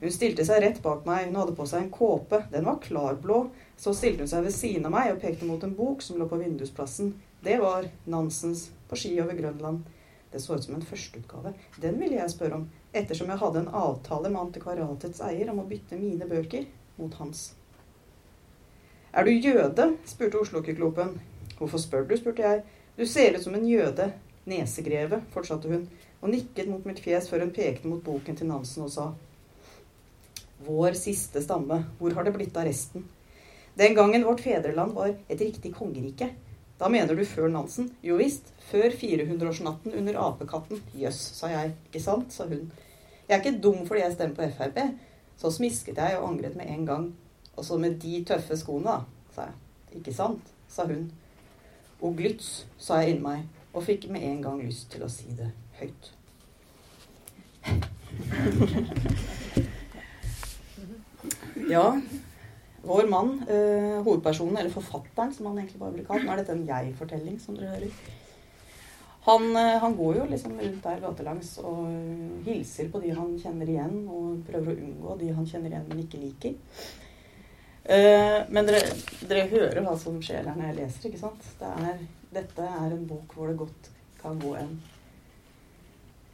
Hun 0.01 0.13
stilte 0.13 0.45
seg 0.49 0.61
rett 0.65 0.83
bak 0.85 1.09
meg. 1.09 1.31
Hun 1.31 1.41
hadde 1.41 1.57
på 1.57 1.65
seg 1.69 1.87
en 1.87 1.93
kåpe. 1.95 2.43
Den 2.53 2.69
var 2.69 2.83
klarblå. 2.85 3.47
Så 3.81 3.97
stilte 3.97 4.27
hun 4.27 4.33
seg 4.33 4.45
ved 4.45 4.57
siden 4.57 4.89
av 4.89 4.93
meg 4.99 5.15
og 5.15 5.23
pekte 5.25 5.49
mot 5.49 5.65
en 5.65 5.73
bok 5.77 6.05
som 6.05 6.21
lå 6.21 6.29
på 6.29 6.43
vindusplassen. 6.43 7.15
Det 7.43 7.57
var 7.59 7.89
Nansens 8.05 8.71
'På 8.89 8.97
ski 8.97 9.21
over 9.21 9.33
Grønland'. 9.33 9.83
Det 10.33 10.41
så 10.41 10.55
ut 10.55 10.65
som 10.65 10.75
en 10.75 10.83
førsteutgave. 10.83 11.55
Den 11.81 12.01
ville 12.01 12.17
jeg 12.17 12.31
spørre 12.31 12.55
om, 12.55 12.71
ettersom 12.95 13.29
jeg 13.29 13.39
hadde 13.39 13.59
en 13.59 13.69
avtale 13.69 14.31
med 14.31 14.41
antikvariatets 14.41 15.21
eier 15.21 15.51
om 15.51 15.59
å 15.59 15.69
bytte 15.69 15.99
mine 15.99 16.29
bøker 16.29 16.67
mot 16.99 17.15
hans. 17.15 17.55
Er 19.13 19.25
du 19.25 19.31
jøde? 19.31 19.97
spurte 20.07 20.39
Oslo-kyklopen. 20.39 21.19
Hvorfor 21.59 21.79
spør 21.79 22.09
du? 22.09 22.17
spurte 22.17 22.43
jeg. 22.43 22.63
Du 22.97 23.07
ser 23.07 23.35
ut 23.35 23.43
som 23.43 23.55
en 23.55 23.67
jøde. 23.67 24.13
Nesegreve, 24.47 25.23
fortsatte 25.33 25.69
hun. 25.69 25.89
og 26.21 26.29
nikket 26.29 26.69
mot 26.69 26.85
mitt 26.85 27.01
fjes 27.01 27.31
før 27.31 27.41
hun 27.41 27.51
pekte 27.51 27.89
mot 27.89 28.03
boken 28.05 28.37
til 28.37 28.47
Nansen 28.47 28.83
og 28.85 28.91
sa 28.93 29.15
Vår 30.67 30.93
siste 30.93 31.41
stamme, 31.41 31.87
hvor 31.99 32.13
har 32.13 32.25
det 32.25 32.35
blitt 32.35 32.57
av 32.57 32.67
resten? 32.69 33.07
Den 33.75 33.95
gangen 33.95 34.25
vårt 34.25 34.41
fedreland 34.45 34.93
var 34.93 35.15
et 35.29 35.41
riktig 35.41 35.73
kongerike. 35.75 36.29
Da 36.81 36.89
mener 36.89 37.13
du 37.15 37.25
før 37.29 37.51
Nansen? 37.53 37.91
Jo 38.01 38.15
visst, 38.17 38.55
før 38.71 38.89
400-årsnatten 38.97 39.93
under 39.99 40.17
apekatten. 40.17 40.79
Jøss, 40.97 41.19
sa 41.37 41.51
jeg. 41.53 41.75
Ikke 41.91 42.01
sant, 42.01 42.33
sa 42.33 42.47
hun. 42.49 42.71
Jeg 43.29 43.37
er 43.37 43.43
ikke 43.43 43.61
dum 43.63 43.87
fordi 43.87 44.01
jeg 44.01 44.13
stemmer 44.15 44.37
på 44.39 44.49
Frp. 44.57 44.79
Så 45.37 45.51
smisket 45.53 45.99
jeg 46.01 46.17
og 46.19 46.29
angret 46.31 46.57
med 46.57 46.67
en 46.73 46.87
gang. 46.89 47.15
Og 47.57 47.65
så 47.69 47.77
med 47.77 48.01
de 48.01 48.25
tøffe 48.25 48.57
skoene, 48.57 48.89
da, 48.89 49.01
sa 49.35 49.41
jeg. 49.51 49.55
Ikke 50.01 50.15
sant, 50.17 50.41
sa 50.73 50.87
hun. 50.89 51.13
Og 52.01 52.17
glyts, 52.17 52.65
sa 52.81 52.95
jeg 53.03 53.11
inni 53.13 53.25
meg, 53.29 53.41
og 53.75 53.85
fikk 53.85 54.09
med 54.09 54.25
en 54.25 54.41
gang 54.47 54.65
lyst 54.65 54.89
til 54.95 55.03
å 55.05 55.09
si 55.13 55.29
det 55.37 55.53
høyt. 55.83 56.05
Ja, 61.71 62.01
vår 62.83 63.09
mann, 63.11 63.37
eh, 63.49 64.01
hovedpersonen, 64.05 64.57
eller 64.57 64.73
forfatteren 64.73 65.35
som 65.35 65.47
han 65.47 65.59
egentlig 65.59 65.81
bare 65.81 65.93
blir 65.93 66.07
kalt 66.09 66.25
Nå 66.25 66.33
er 66.33 66.41
dette 66.41 66.57
en 66.57 66.67
jeg-fortelling, 66.67 67.37
som 67.41 67.57
dere 67.57 67.75
hører. 67.75 67.91
Han, 69.27 69.57
eh, 69.57 69.79
han, 69.83 69.97
går 69.97 70.17
jo 70.17 70.25
liksom 70.31 70.57
rundt 70.61 70.83
der 70.85 71.01
gatelangs 71.01 71.59
og 71.59 71.91
hilser 72.47 72.89
på 72.89 73.03
de 73.03 73.13
han 73.13 73.37
kjenner 73.39 73.69
igjen, 73.69 73.99
og 74.09 74.41
prøver 74.49 74.73
å 74.73 74.87
unngå 74.87 75.19
de 75.21 75.33
han 75.37 75.47
kjenner 75.47 75.75
igjen, 75.75 75.89
men 75.91 76.03
ikke 76.05 76.23
liker. 76.23 76.57
Eh, 77.85 78.39
men 78.49 78.69
dere, 78.69 78.81
dere, 79.29 79.49
hører 79.53 79.83
hva 79.85 79.97
som 79.99 80.17
skjer 80.25 80.49
her 80.49 80.57
når 80.57 80.71
jeg 80.71 80.79
leser, 80.81 81.09
ikke 81.11 81.21
sant? 81.21 81.53
Det 81.61 81.69
er, 81.85 82.01
dette 82.33 82.73
er 82.81 82.97
en 82.97 83.07
bok 83.09 83.37
hvor 83.37 83.51
det 83.51 83.61
godt 83.61 83.93
kan 84.23 84.41
gå 84.41 84.55
en, 84.61 84.75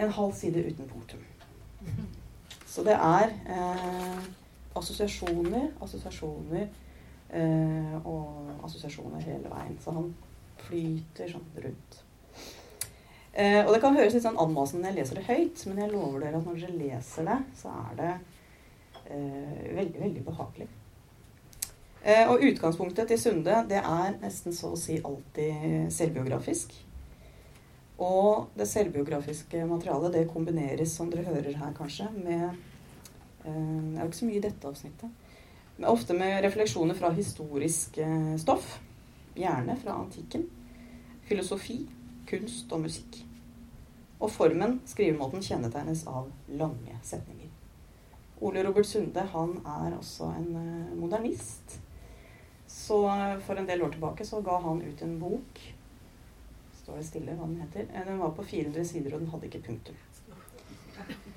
en 0.03 0.17
halv 0.19 0.35
side 0.39 0.63
uten 0.67 0.91
punktum. 0.91 1.23
Så 2.67 2.83
det 2.87 2.95
er 2.95 3.33
eh, 3.51 4.27
assosiasjoner, 4.81 5.71
assosiasjoner 5.83 6.67
eh, 7.31 7.95
og 8.03 8.65
assosiasjoner 8.67 9.25
hele 9.27 9.53
veien. 9.53 9.77
Så 9.83 9.95
han 9.97 10.11
flyter 10.67 11.31
sånn 11.31 11.47
rundt. 11.65 12.01
Eh, 13.37 13.61
og 13.67 13.75
det 13.75 13.83
kan 13.83 13.97
høres 13.97 14.15
litt 14.17 14.25
sånn 14.25 14.39
anmasende 14.41 14.87
når 14.87 14.95
jeg 14.95 14.99
leser 15.03 15.19
det 15.21 15.27
høyt, 15.27 15.67
men 15.69 15.83
jeg 15.83 15.93
lover 15.93 16.23
dere 16.25 16.39
at 16.41 16.49
når 16.49 16.63
dere 16.63 16.79
leser 16.81 17.29
det, 17.29 17.37
så 17.59 17.73
er 17.83 17.99
det 17.99 18.13
eh, 19.13 19.75
veldig, 19.77 20.01
veldig 20.01 20.25
behagelig. 20.25 20.69
Eh, 22.07 22.31
og 22.31 22.45
utgangspunktet 22.47 23.11
til 23.11 23.21
Sunde 23.21 23.59
det 23.69 23.83
er 23.83 24.17
nesten 24.23 24.55
så 24.57 24.71
å 24.73 24.81
si 24.81 24.97
alltid 25.05 25.91
selvbiografisk. 25.93 26.73
Og 28.01 28.49
det 28.57 28.69
selvbiografiske 28.71 29.65
materialet 29.69 30.17
det 30.17 30.25
kombineres, 30.33 30.97
som 30.97 31.13
dere 31.13 31.29
hører 31.29 31.61
her 31.61 31.77
kanskje, 31.77 32.09
med 32.17 32.57
det 33.47 33.55
eh, 33.55 33.95
er 33.95 34.03
jo 34.03 34.11
ikke 34.11 34.21
så 34.21 34.29
mye 34.29 34.41
i 34.41 34.45
dette 34.45 34.69
avsnittet. 34.69 35.33
Men 35.77 35.89
ofte 35.91 36.17
med 36.17 36.43
refleksjoner 36.45 36.99
fra 36.99 37.13
historisk 37.15 37.99
eh, 38.03 38.35
stoff. 38.41 38.79
Gjerne 39.37 39.77
fra 39.83 39.99
antikken. 40.01 40.47
Filosofi, 41.29 41.83
kunst 42.27 42.73
og 42.73 42.83
musikk. 42.87 43.21
Og 44.17 44.31
formen, 44.33 44.81
skrivemåten, 44.89 45.45
kjennetegnes 45.45 46.07
av 46.09 46.31
lange 46.49 46.99
setninger. 47.05 47.53
Ole 48.45 48.63
Robert 48.65 48.89
Sunde 48.89 49.23
han 49.33 49.59
er 49.61 49.97
også 49.97 50.31
en 50.39 50.51
eh, 50.61 50.97
modernist. 50.99 51.79
Så 52.67 52.99
for 53.47 53.57
en 53.57 53.69
del 53.69 53.83
år 53.87 53.95
tilbake 53.95 54.27
så 54.27 54.41
ga 54.45 54.59
han 54.65 54.83
ut 54.83 55.03
en 55.07 55.19
bok 55.21 55.61
Står 56.75 56.99
det 56.99 57.07
stille 57.07 57.35
hva 57.35 57.47
den 57.47 57.63
heter? 57.63 57.87
Den 58.07 58.19
var 58.21 58.35
på 58.35 58.45
400 58.47 58.85
sider, 58.87 59.15
og 59.15 59.23
den 59.23 59.31
hadde 59.33 59.49
ikke 59.49 59.63
punktum. 59.67 59.97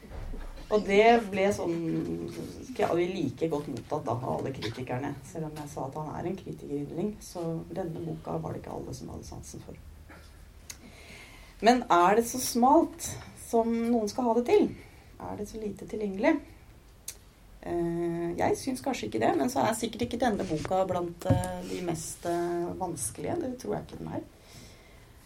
Og 0.69 0.83
det 0.85 1.05
ble 1.31 1.47
sånn 1.53 1.77
ikke 2.69 2.91
like 2.93 3.47
godt 3.49 3.69
mottatt 3.71 4.05
da, 4.05 4.13
av 4.13 4.35
alle 4.35 4.51
kritikerne. 4.53 5.15
Selv 5.25 5.49
om 5.49 5.57
jeg 5.57 5.71
sa 5.71 5.87
at 5.87 5.97
han 5.97 6.11
er 6.13 6.29
en 6.29 6.37
kritikeryndling, 6.37 7.15
så 7.25 7.45
denne 7.73 8.03
boka 8.05 8.37
var 8.37 8.53
det 8.53 8.61
ikke 8.61 8.75
alle 8.77 8.93
som 8.93 9.09
hadde 9.13 9.25
sansen 9.27 9.65
for. 9.65 9.79
Men 11.65 11.83
er 11.91 12.19
det 12.19 12.27
så 12.29 12.39
smalt 12.39 13.09
som 13.49 13.67
noen 13.67 14.07
skal 14.11 14.29
ha 14.29 14.37
det 14.37 14.45
til? 14.51 14.69
Er 15.19 15.35
det 15.39 15.49
så 15.49 15.59
lite 15.59 15.89
tilgjengelig? 15.89 16.37
Eh, 17.61 18.27
jeg 18.39 18.57
syns 18.57 18.83
kanskje 18.85 19.09
ikke 19.09 19.19
det, 19.25 19.33
men 19.35 19.49
så 19.51 19.65
er 19.65 19.75
sikkert 19.75 20.05
ikke 20.05 20.21
denne 20.21 20.45
boka 20.47 20.85
blant 20.87 21.25
eh, 21.27 21.57
de 21.67 21.81
mest 21.87 22.29
eh, 22.29 22.69
vanskelige. 22.79 23.35
Det 23.41 23.57
tror 23.59 23.75
jeg 23.75 23.87
ikke 23.87 23.99
den 24.03 24.13
er. 24.19 24.27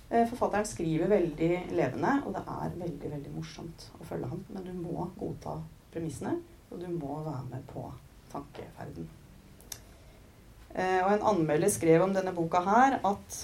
Eh, 0.10 0.28
forfatteren 0.30 0.68
skriver 0.68 1.10
veldig 1.12 1.52
levende, 1.74 2.20
og 2.26 2.36
det 2.36 2.44
er 2.44 2.78
veldig 2.84 3.12
veldig 3.16 3.34
morsomt 3.34 3.88
å 4.00 4.06
følge 4.08 4.30
ham. 4.30 4.44
Men 4.54 4.68
du 4.68 4.74
må 4.78 5.08
godta 5.18 5.58
premissene, 5.94 6.38
og 6.70 6.80
du 6.82 6.88
må 6.92 7.20
være 7.26 7.44
med 7.52 7.66
på 7.72 7.88
tankeferden. 8.34 9.10
Eh, 10.74 11.02
og 11.06 11.12
en 11.14 11.28
anmelder 11.34 11.70
skrev 11.70 12.06
om 12.06 12.16
denne 12.16 12.34
boka 12.34 12.64
her 12.66 12.98
at 13.06 13.44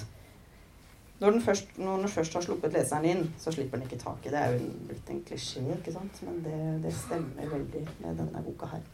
når 1.20 1.34
den, 1.34 1.42
først, 1.44 1.74
når 1.76 1.98
den 2.00 2.08
først 2.08 2.34
har 2.34 2.44
sluppet 2.46 2.72
leseren 2.72 3.04
inn, 3.04 3.26
så 3.38 3.52
slipper 3.52 3.76
den 3.76 3.86
ikke 3.86 4.00
taket. 4.00 4.32
Det 4.32 4.40
er 4.40 4.54
jo 4.54 4.70
blitt 4.88 5.10
en 5.12 5.20
klisjé, 5.28 5.64
ikke 5.74 5.92
sant? 5.92 6.22
men 6.24 6.38
det, 6.46 6.60
det 6.86 6.94
stemmer 6.96 7.50
veldig 7.50 7.82
med 8.00 8.22
denne 8.22 8.44
boka 8.46 8.70
her. 8.70 8.86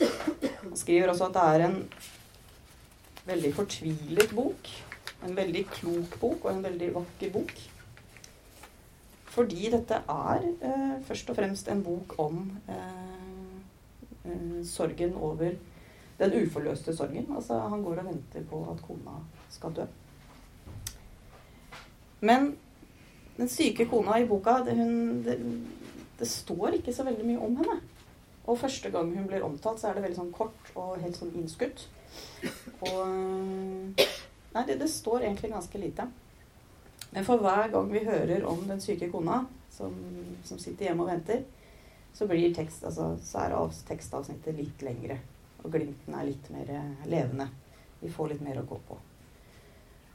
Han 0.00 0.74
skriver 0.76 1.12
også 1.12 1.28
at 1.28 1.36
det 1.36 1.44
er 1.46 1.66
en 1.68 1.76
veldig 3.28 3.52
fortvilet 3.54 4.34
bok 4.34 4.72
en 5.26 5.36
veldig 5.36 5.66
klok 5.68 6.16
bok 6.20 6.44
og 6.46 6.52
en 6.54 6.64
veldig 6.64 6.90
vakker 6.94 7.32
bok. 7.34 7.52
Fordi 9.30 9.70
dette 9.70 10.00
er 10.10 10.46
eh, 10.66 10.94
først 11.06 11.30
og 11.30 11.36
fremst 11.38 11.68
en 11.70 11.82
bok 11.86 12.16
om 12.18 12.40
eh, 12.68 13.60
eh, 14.24 14.56
sorgen 14.66 15.14
over 15.14 15.52
den 16.18 16.34
uforløste 16.42 16.96
sorgen. 16.96 17.28
Altså, 17.36 17.58
han 17.58 17.84
går 17.84 18.02
og 18.02 18.10
venter 18.10 18.48
på 18.50 18.64
at 18.72 18.82
kona 18.86 19.20
skal 19.50 19.76
dø. 19.76 19.86
Men 22.20 22.56
den 23.36 23.48
syke 23.48 23.86
kona 23.88 24.18
i 24.20 24.26
boka, 24.28 24.58
det, 24.66 24.74
hun, 24.76 25.22
det, 25.24 25.38
det, 26.18 26.28
står 26.28 26.80
ikke 26.80 26.92
så 26.92 27.06
veldig 27.06 27.24
mye 27.24 27.38
om 27.46 27.56
henne. 27.56 27.78
Og 28.50 28.58
første 28.58 28.90
gang 28.90 29.14
hun 29.14 29.28
blir 29.30 29.46
omtalt, 29.46 29.80
så 29.80 29.88
er 29.88 29.96
det 29.96 30.02
veldig 30.08 30.18
sånn 30.18 30.34
kort 30.34 30.74
og 30.74 30.98
helt 31.00 31.16
sånn 31.16 31.32
innskutt. 31.38 31.86
Og 32.90 34.02
Nei, 34.52 34.64
det, 34.66 34.78
det, 34.80 34.88
står 34.90 35.22
egentlig 35.22 35.52
ganske 35.52 35.78
lite. 35.78 36.06
Men 37.10 37.26
for 37.26 37.42
hver 37.42 37.70
gang 37.72 37.90
vi 37.92 38.04
hører 38.06 38.44
om 38.46 38.62
den 38.68 38.80
syke 38.82 39.10
kona 39.10 39.44
som, 39.70 39.94
som 40.44 40.58
sitter 40.58 40.90
hjemme 40.90 41.06
og 41.06 41.10
venter, 41.10 41.44
så, 42.14 42.26
blir 42.26 42.54
tekst, 42.54 42.84
altså, 42.84 43.12
så 43.24 43.44
er 43.44 43.76
tekstavsnittet 43.88 44.58
litt 44.58 44.82
lengre. 44.82 45.20
Og 45.62 45.70
glimten 45.74 46.16
er 46.16 46.26
litt 46.30 46.50
mer 46.50 46.72
levende. 47.06 47.46
Vi 48.00 48.10
får 48.10 48.34
litt 48.34 48.44
mer 48.44 48.62
å 48.62 48.66
gå 48.66 48.80
på. 48.88 48.98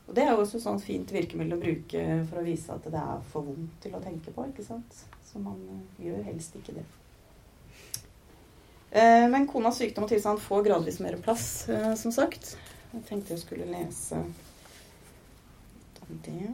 Og 0.05 0.13
det 0.13 0.25
er 0.25 0.33
jo 0.33 0.43
også 0.43 0.59
et 0.59 0.65
sånt 0.65 0.83
fint 0.85 1.11
virkemiddel 1.11 1.57
å 1.57 1.61
bruke 1.61 2.03
for 2.29 2.41
å 2.41 2.45
vise 2.45 2.73
at 2.73 2.85
det 2.93 3.01
er 3.01 3.23
for 3.31 3.47
vondt 3.47 3.79
til 3.81 3.95
å 3.97 4.03
tenke 4.03 4.33
på. 4.33 4.45
ikke 4.51 4.65
sant? 4.65 5.01
Så 5.25 5.41
man 5.41 5.57
eh, 5.71 6.05
gjør 6.07 6.21
helst 6.27 6.57
ikke 6.59 6.75
det. 6.77 6.85
Eh, 8.95 9.25
men 9.31 9.47
konas 9.49 9.81
sykdom 9.81 10.05
og 10.05 10.11
tilstand 10.13 10.43
får 10.43 10.67
gradvis 10.69 11.01
mer 11.03 11.17
plass, 11.25 11.47
eh, 11.69 11.93
som 11.99 12.13
sagt. 12.15 12.53
Jeg 12.95 13.03
tenkte 13.09 13.33
jeg 13.33 13.39
skulle 13.39 13.65
lese 13.67 14.15
om 14.15 14.33
det. 16.23 16.49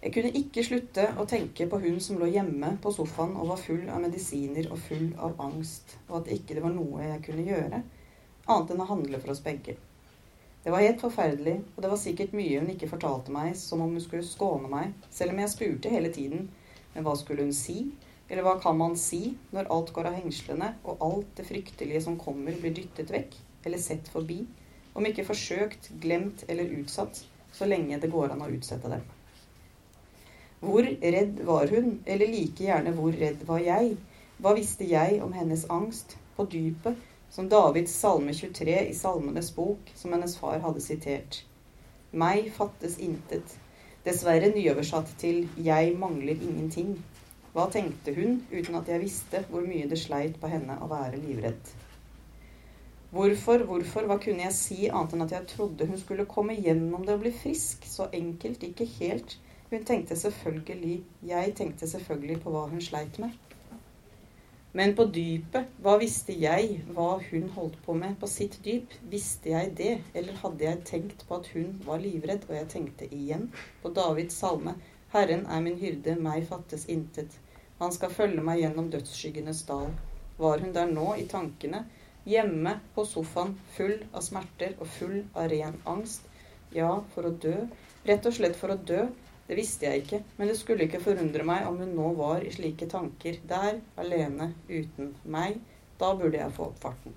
Jeg 0.00 0.14
kunne 0.14 0.30
ikke 0.38 0.64
slutte 0.64 1.08
å 1.18 1.26
tenke 1.26 1.66
på 1.66 1.78
hun 1.82 1.98
som 2.02 2.18
lå 2.18 2.26
hjemme 2.30 2.76
på 2.82 2.92
sofaen 2.94 3.34
og 3.34 3.50
var 3.50 3.58
full 3.58 3.88
av 3.90 4.06
medisiner 4.06 4.70
og 4.70 4.78
full 4.86 5.10
av 5.18 5.34
angst, 5.42 5.98
og 6.06 6.22
at 6.22 6.30
ikke 6.38 6.54
det 6.54 6.62
var 6.62 6.78
noe 6.78 7.02
jeg 7.08 7.24
kunne 7.26 7.50
gjøre 7.50 7.82
annet 8.50 8.74
enn 8.74 8.84
å 8.84 8.90
handle 8.90 9.20
for 9.22 9.34
oss 9.34 9.42
begge. 9.44 9.76
Det 10.60 10.72
var 10.74 10.84
helt 10.84 11.00
forferdelig, 11.00 11.56
og 11.74 11.82
det 11.82 11.90
var 11.90 12.00
sikkert 12.00 12.34
mye 12.36 12.60
hun 12.60 12.72
ikke 12.74 12.90
fortalte 12.90 13.32
meg, 13.32 13.54
som 13.56 13.80
om 13.80 13.94
hun 13.96 14.04
skulle 14.04 14.26
skåne 14.26 14.68
meg, 14.68 14.92
selv 15.08 15.32
om 15.32 15.40
jeg 15.40 15.52
spurte 15.54 15.92
hele 15.92 16.10
tiden. 16.12 16.50
Men 16.92 17.06
hva 17.06 17.14
skulle 17.16 17.46
hun 17.46 17.54
si? 17.56 17.78
Eller 18.28 18.44
hva 18.44 18.58
kan 18.62 18.76
man 18.78 18.96
si 19.00 19.36
når 19.54 19.70
alt 19.74 19.92
går 19.96 20.10
av 20.10 20.18
hengslene, 20.20 20.74
og 20.84 21.00
alt 21.06 21.30
det 21.38 21.46
fryktelige 21.48 22.02
som 22.04 22.18
kommer, 22.20 22.58
blir 22.60 22.74
dyttet 22.76 23.10
vekk, 23.14 23.38
eller 23.64 23.80
sett 23.80 24.10
forbi, 24.12 24.42
om 24.92 25.06
ikke 25.06 25.24
forsøkt, 25.26 25.90
glemt 26.02 26.44
eller 26.48 26.70
utsatt, 26.80 27.22
så 27.56 27.66
lenge 27.66 27.98
det 28.02 28.12
går 28.12 28.34
an 28.34 28.44
å 28.44 28.50
utsette 28.52 28.90
dem. 28.92 29.02
Hvor 30.60 30.84
redd 30.84 31.40
var 31.48 31.72
hun, 31.72 32.02
eller 32.04 32.28
like 32.28 32.66
gjerne 32.66 32.92
hvor 32.98 33.14
redd 33.16 33.46
var 33.48 33.62
jeg? 33.64 33.94
Hva 34.40 34.52
visste 34.58 34.84
jeg 34.84 35.22
om 35.24 35.32
hennes 35.32 35.64
angst? 35.72 36.18
På 36.36 36.44
dypet, 36.48 36.96
som 37.30 37.48
Davids 37.48 37.92
salme 37.94 38.34
23 38.34 38.76
i 38.90 38.94
Salmenes 38.94 39.54
bok, 39.54 39.92
som 39.94 40.12
hennes 40.12 40.36
far 40.38 40.58
hadde 40.58 40.82
sitert. 40.82 41.44
Meg 42.10 42.50
fattes 42.52 42.98
intet. 42.98 43.56
Dessverre 44.04 44.48
nyoversatt 44.54 45.12
til 45.18 45.48
'Jeg 45.56 45.96
mangler 45.98 46.34
ingenting'. 46.34 46.96
Hva 47.52 47.70
tenkte 47.70 48.14
hun, 48.14 48.42
uten 48.52 48.74
at 48.74 48.88
jeg 48.88 49.00
visste 49.00 49.44
hvor 49.50 49.60
mye 49.60 49.88
det 49.90 49.98
sleit 49.98 50.40
på 50.40 50.46
henne 50.46 50.78
å 50.82 50.88
være 50.90 51.18
livredd? 51.22 51.70
Hvorfor, 53.10 53.64
hvorfor, 53.66 54.06
hva 54.06 54.18
kunne 54.22 54.44
jeg 54.44 54.54
si 54.54 54.88
annet 54.88 55.12
enn 55.12 55.22
at 55.22 55.32
jeg 55.34 55.46
trodde 55.46 55.86
hun 55.86 55.98
skulle 55.98 56.26
komme 56.30 56.54
gjennom 56.54 57.06
det 57.06 57.14
og 57.14 57.24
bli 57.24 57.32
frisk? 57.34 57.86
Så 57.86 58.06
enkelt, 58.12 58.62
ikke 58.62 58.86
helt. 59.00 59.38
Hun 59.70 59.84
tenkte 59.84 60.16
selvfølgelig 60.16 61.02
Jeg 61.26 61.54
tenkte 61.54 61.88
selvfølgelig 61.90 62.40
på 62.42 62.50
hva 62.50 62.66
hun 62.70 62.80
sleit 62.80 63.18
med. 63.18 63.30
Men 64.72 64.92
på 64.94 65.04
dypet, 65.10 65.70
hva 65.82 65.96
visste 65.98 66.34
jeg 66.38 66.76
hva 66.94 67.16
hun 67.24 67.48
holdt 67.56 67.78
på 67.82 67.94
med 67.98 68.14
på 68.20 68.28
sitt 68.30 68.60
dyp? 68.62 68.92
Visste 69.10 69.50
jeg 69.50 69.72
det, 69.80 69.94
eller 70.14 70.36
hadde 70.44 70.66
jeg 70.66 70.84
tenkt 70.86 71.24
på 71.26 71.40
at 71.40 71.48
hun 71.56 71.72
var 71.86 71.98
livredd? 71.98 72.46
Og 72.46 72.54
jeg 72.54 72.68
tenkte 72.74 73.08
igjen 73.10 73.48
på 73.82 73.90
Davids 73.96 74.38
salme. 74.38 74.76
Herren 75.10 75.42
er 75.50 75.64
min 75.64 75.80
hyrde, 75.80 76.14
meg 76.22 76.46
fattes 76.46 76.86
intet. 76.86 77.34
Han 77.80 77.90
skal 77.96 78.14
følge 78.14 78.44
meg 78.46 78.60
gjennom 78.62 78.92
dødsskyggenes 78.92 79.64
dal. 79.66 79.90
Var 80.38 80.62
hun 80.62 80.76
der 80.76 80.86
nå 80.92 81.16
i 81.18 81.26
tankene? 81.26 81.82
Hjemme 82.30 82.76
på 82.94 83.02
sofaen, 83.08 83.56
full 83.74 83.96
av 84.12 84.22
smerter 84.22 84.78
og 84.78 84.86
full 85.00 85.24
av 85.34 85.50
ren 85.50 85.80
angst. 85.88 86.30
Ja, 86.76 86.92
for 87.14 87.26
å 87.26 87.34
dø. 87.42 87.56
Rett 88.06 88.30
og 88.30 88.38
slett 88.38 88.54
for 88.60 88.70
å 88.70 88.78
dø. 88.78 89.08
Det 89.50 89.56
visste 89.58 89.88
jeg 89.88 90.04
ikke, 90.04 90.18
men 90.38 90.46
det 90.46 90.54
skulle 90.60 90.84
ikke 90.86 91.00
forundre 91.02 91.42
meg 91.42 91.64
om 91.66 91.80
hun 91.82 91.90
nå 91.96 92.12
var 92.14 92.44
i 92.46 92.52
slike 92.54 92.86
tanker 92.86 93.40
der, 93.50 93.80
alene, 93.98 94.52
uten 94.68 95.08
meg. 95.26 95.56
Da 95.98 96.12
burde 96.14 96.38
jeg 96.38 96.54
få 96.54 96.68
opp 96.68 96.78
farten. 96.78 97.16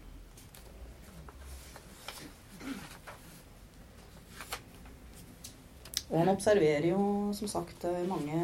Og 6.10 6.18
han 6.18 6.34
observerer 6.34 6.90
jo 6.90 7.06
som 7.38 7.54
sagt 7.54 7.86
mange 8.10 8.42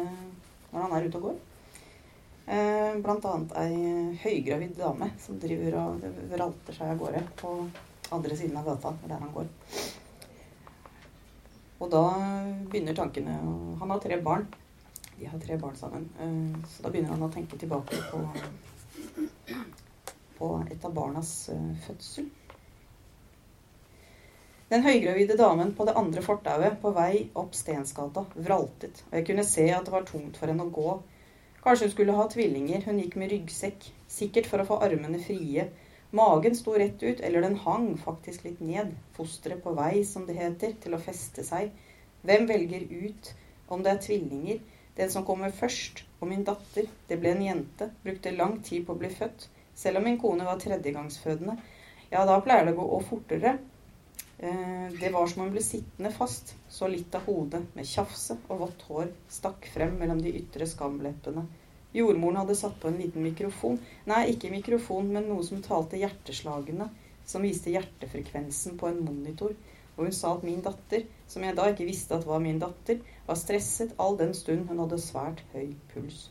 når 0.70 0.84
han 0.84 0.94
er 0.94 1.10
ute 1.10 1.18
og 1.18 1.26
går. 1.32 1.40
Eh, 2.46 2.94
blant 3.02 3.26
annet 3.32 3.56
ei 3.58 4.18
høygravid 4.22 4.78
dame 4.78 5.10
som 5.18 5.42
driver 5.42 5.80
og 5.82 6.06
vralter 6.30 6.78
seg 6.78 6.94
av 6.94 7.02
gårde 7.02 7.26
på 7.42 7.56
andre 8.14 8.38
siden 8.38 8.62
av 8.62 8.70
gata 8.70 8.94
der 9.02 9.18
han 9.18 9.34
går. 9.34 9.50
Og 11.80 11.88
da 11.92 12.02
begynner 12.70 12.96
tankene 12.96 13.36
Han 13.80 13.94
har 13.94 14.02
tre 14.02 14.20
barn. 14.20 14.44
De 15.16 15.28
har 15.28 15.40
tre 15.40 15.56
barn 15.60 15.76
sammen. 15.76 16.08
Eh, 16.20 16.66
så 16.68 16.84
da 16.84 16.92
begynner 16.92 17.16
han 17.16 17.24
å 17.24 17.32
tenke 17.32 17.58
tilbake 17.60 17.96
på, 18.10 18.20
på 20.38 20.52
et 20.70 20.84
av 20.84 20.94
barnas 20.96 21.32
eh, 21.52 21.72
fødsel. 21.86 22.28
Den 24.70 24.84
høygravide 24.86 25.34
damen 25.34 25.72
på 25.74 25.84
det 25.88 25.96
andre 25.98 26.22
fortauet 26.22 26.76
på 26.80 26.92
vei 26.94 27.24
opp 27.40 27.56
Stensgata 27.58 28.22
vraltet, 28.36 29.00
og 29.08 29.16
jeg 29.18 29.26
kunne 29.26 29.44
se 29.48 29.64
at 29.74 29.88
det 29.88 29.90
var 29.90 30.06
tungt 30.06 30.38
for 30.38 30.46
henne 30.46 30.62
å 30.62 30.70
gå. 30.70 30.92
Kanskje 31.64 31.88
hun 31.88 31.92
skulle 31.96 32.14
ha 32.14 32.26
tvillinger, 32.30 32.84
hun 32.86 33.00
gikk 33.02 33.16
med 33.18 33.32
ryggsekk, 33.34 33.88
sikkert 34.08 34.46
for 34.46 34.62
å 34.62 34.68
få 34.68 34.78
armene 34.86 35.18
frie. 35.24 35.66
Magen 36.10 36.56
sto 36.58 36.74
rett 36.74 37.02
ut, 37.02 37.20
eller 37.20 37.44
den 37.44 37.56
hang 37.62 37.92
faktisk 37.98 38.44
litt 38.44 38.60
ned, 38.60 38.96
fosteret 39.14 39.62
på 39.62 39.74
vei, 39.76 40.02
som 40.04 40.26
det 40.26 40.34
heter, 40.40 40.74
til 40.82 40.96
å 40.96 41.02
feste 41.02 41.44
seg. 41.46 41.70
Hvem 42.26 42.48
velger 42.50 42.82
ut 42.90 43.30
om 43.70 43.84
det 43.84 43.92
er 43.92 44.00
tvillinger? 44.02 44.58
Den 44.98 45.12
som 45.12 45.24
kommer 45.24 45.54
først. 45.54 46.02
Og 46.18 46.28
min 46.32 46.42
datter, 46.44 46.88
det 47.08 47.20
ble 47.20 47.36
en 47.36 47.44
jente, 47.46 47.88
brukte 48.02 48.34
lang 48.34 48.58
tid 48.66 48.84
på 48.86 48.96
å 48.96 49.00
bli 49.00 49.12
født. 49.14 49.46
Selv 49.78 50.00
om 50.00 50.08
min 50.08 50.18
kone 50.20 50.44
var 50.44 50.58
tredjegangsfødende. 50.60 51.54
Ja, 52.10 52.26
da 52.26 52.40
pleier 52.42 52.66
det 52.66 52.74
å 52.74 52.88
gå 52.90 53.00
fortere. 53.06 53.54
Eh, 54.42 54.90
det 54.98 55.12
var 55.14 55.30
som 55.30 55.44
om 55.44 55.48
hun 55.48 55.54
ble 55.54 55.62
sittende 55.64 56.10
fast. 56.12 56.56
Så 56.68 56.90
litt 56.90 57.14
av 57.14 57.30
hodet, 57.30 57.62
med 57.78 57.86
tjafse 57.86 58.34
og 58.48 58.64
vått 58.66 58.84
hår, 58.90 59.14
stakk 59.30 59.70
frem 59.70 59.94
mellom 60.02 60.20
de 60.20 60.34
ytre 60.42 60.66
skamleppene. 60.66 61.46
Jordmoren 61.92 62.36
hadde 62.36 62.54
satt 62.54 62.76
på 62.80 62.88
en 62.88 62.98
liten 63.02 63.24
mikrofon. 63.26 63.78
Nei, 64.10 64.22
ikke 64.32 64.52
mikrofon, 64.52 65.10
men 65.14 65.26
noe 65.30 65.42
som 65.46 65.62
talte 65.64 65.98
hjerteslagene. 65.98 66.86
Som 67.26 67.46
viste 67.46 67.72
hjertefrekvensen 67.74 68.78
på 68.78 68.90
en 68.90 69.00
monitor. 69.06 69.54
Og 69.96 70.06
hun 70.06 70.14
sa 70.16 70.34
at 70.36 70.44
min 70.46 70.62
datter, 70.64 71.06
som 71.28 71.44
jeg 71.44 71.56
da 71.58 71.66
ikke 71.70 71.88
visste 71.88 72.16
at 72.16 72.26
var 72.26 72.42
min 72.42 72.60
datter, 72.62 73.00
var 73.26 73.38
stresset 73.38 73.96
all 74.00 74.16
den 74.20 74.32
stund 74.38 74.70
hun 74.70 74.82
hadde 74.84 75.00
svært 75.02 75.42
høy 75.54 75.74
puls. 75.92 76.28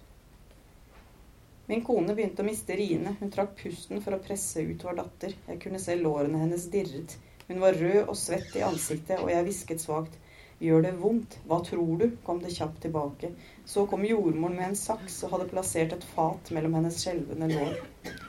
Min 1.69 1.83
kone 1.85 2.15
begynte 2.17 2.41
å 2.41 2.47
miste 2.47 2.73
riene. 2.73 3.13
Hun 3.19 3.29
trakk 3.29 3.51
pusten 3.59 3.99
for 4.01 4.15
å 4.15 4.23
presse 4.23 4.63
ut 4.65 4.85
vår 4.87 4.95
datter. 5.03 5.35
Jeg 5.51 5.61
kunne 5.61 5.81
se 5.83 5.93
lårene 5.99 6.39
hennes 6.41 6.65
dirret. 6.73 7.13
Hun 7.49 7.61
var 7.61 7.77
rød 7.77 8.07
og 8.07 8.17
svett 8.17 8.55
i 8.57 8.65
ansiktet, 8.65 9.19
og 9.21 9.29
jeg 9.29 9.45
hvisket 9.45 9.83
svakt. 9.83 10.15
Gjør 10.59 10.81
det 10.83 10.89
vondt? 10.99 11.37
Hva 11.47 11.61
tror 11.63 12.01
du? 12.01 12.09
kom 12.23 12.41
det 12.43 12.49
kjapt 12.51 12.81
tilbake. 12.83 13.29
Så 13.65 13.85
kom 13.87 14.01
jordmoren 14.03 14.57
med 14.57 14.65
en 14.67 14.75
saks 14.75 15.21
og 15.23 15.31
hadde 15.31 15.45
plassert 15.53 15.93
et 15.95 16.03
fat 16.03 16.51
mellom 16.51 16.73
hennes 16.75 16.97
skjelvende 16.99 17.47
lår. 17.53 17.77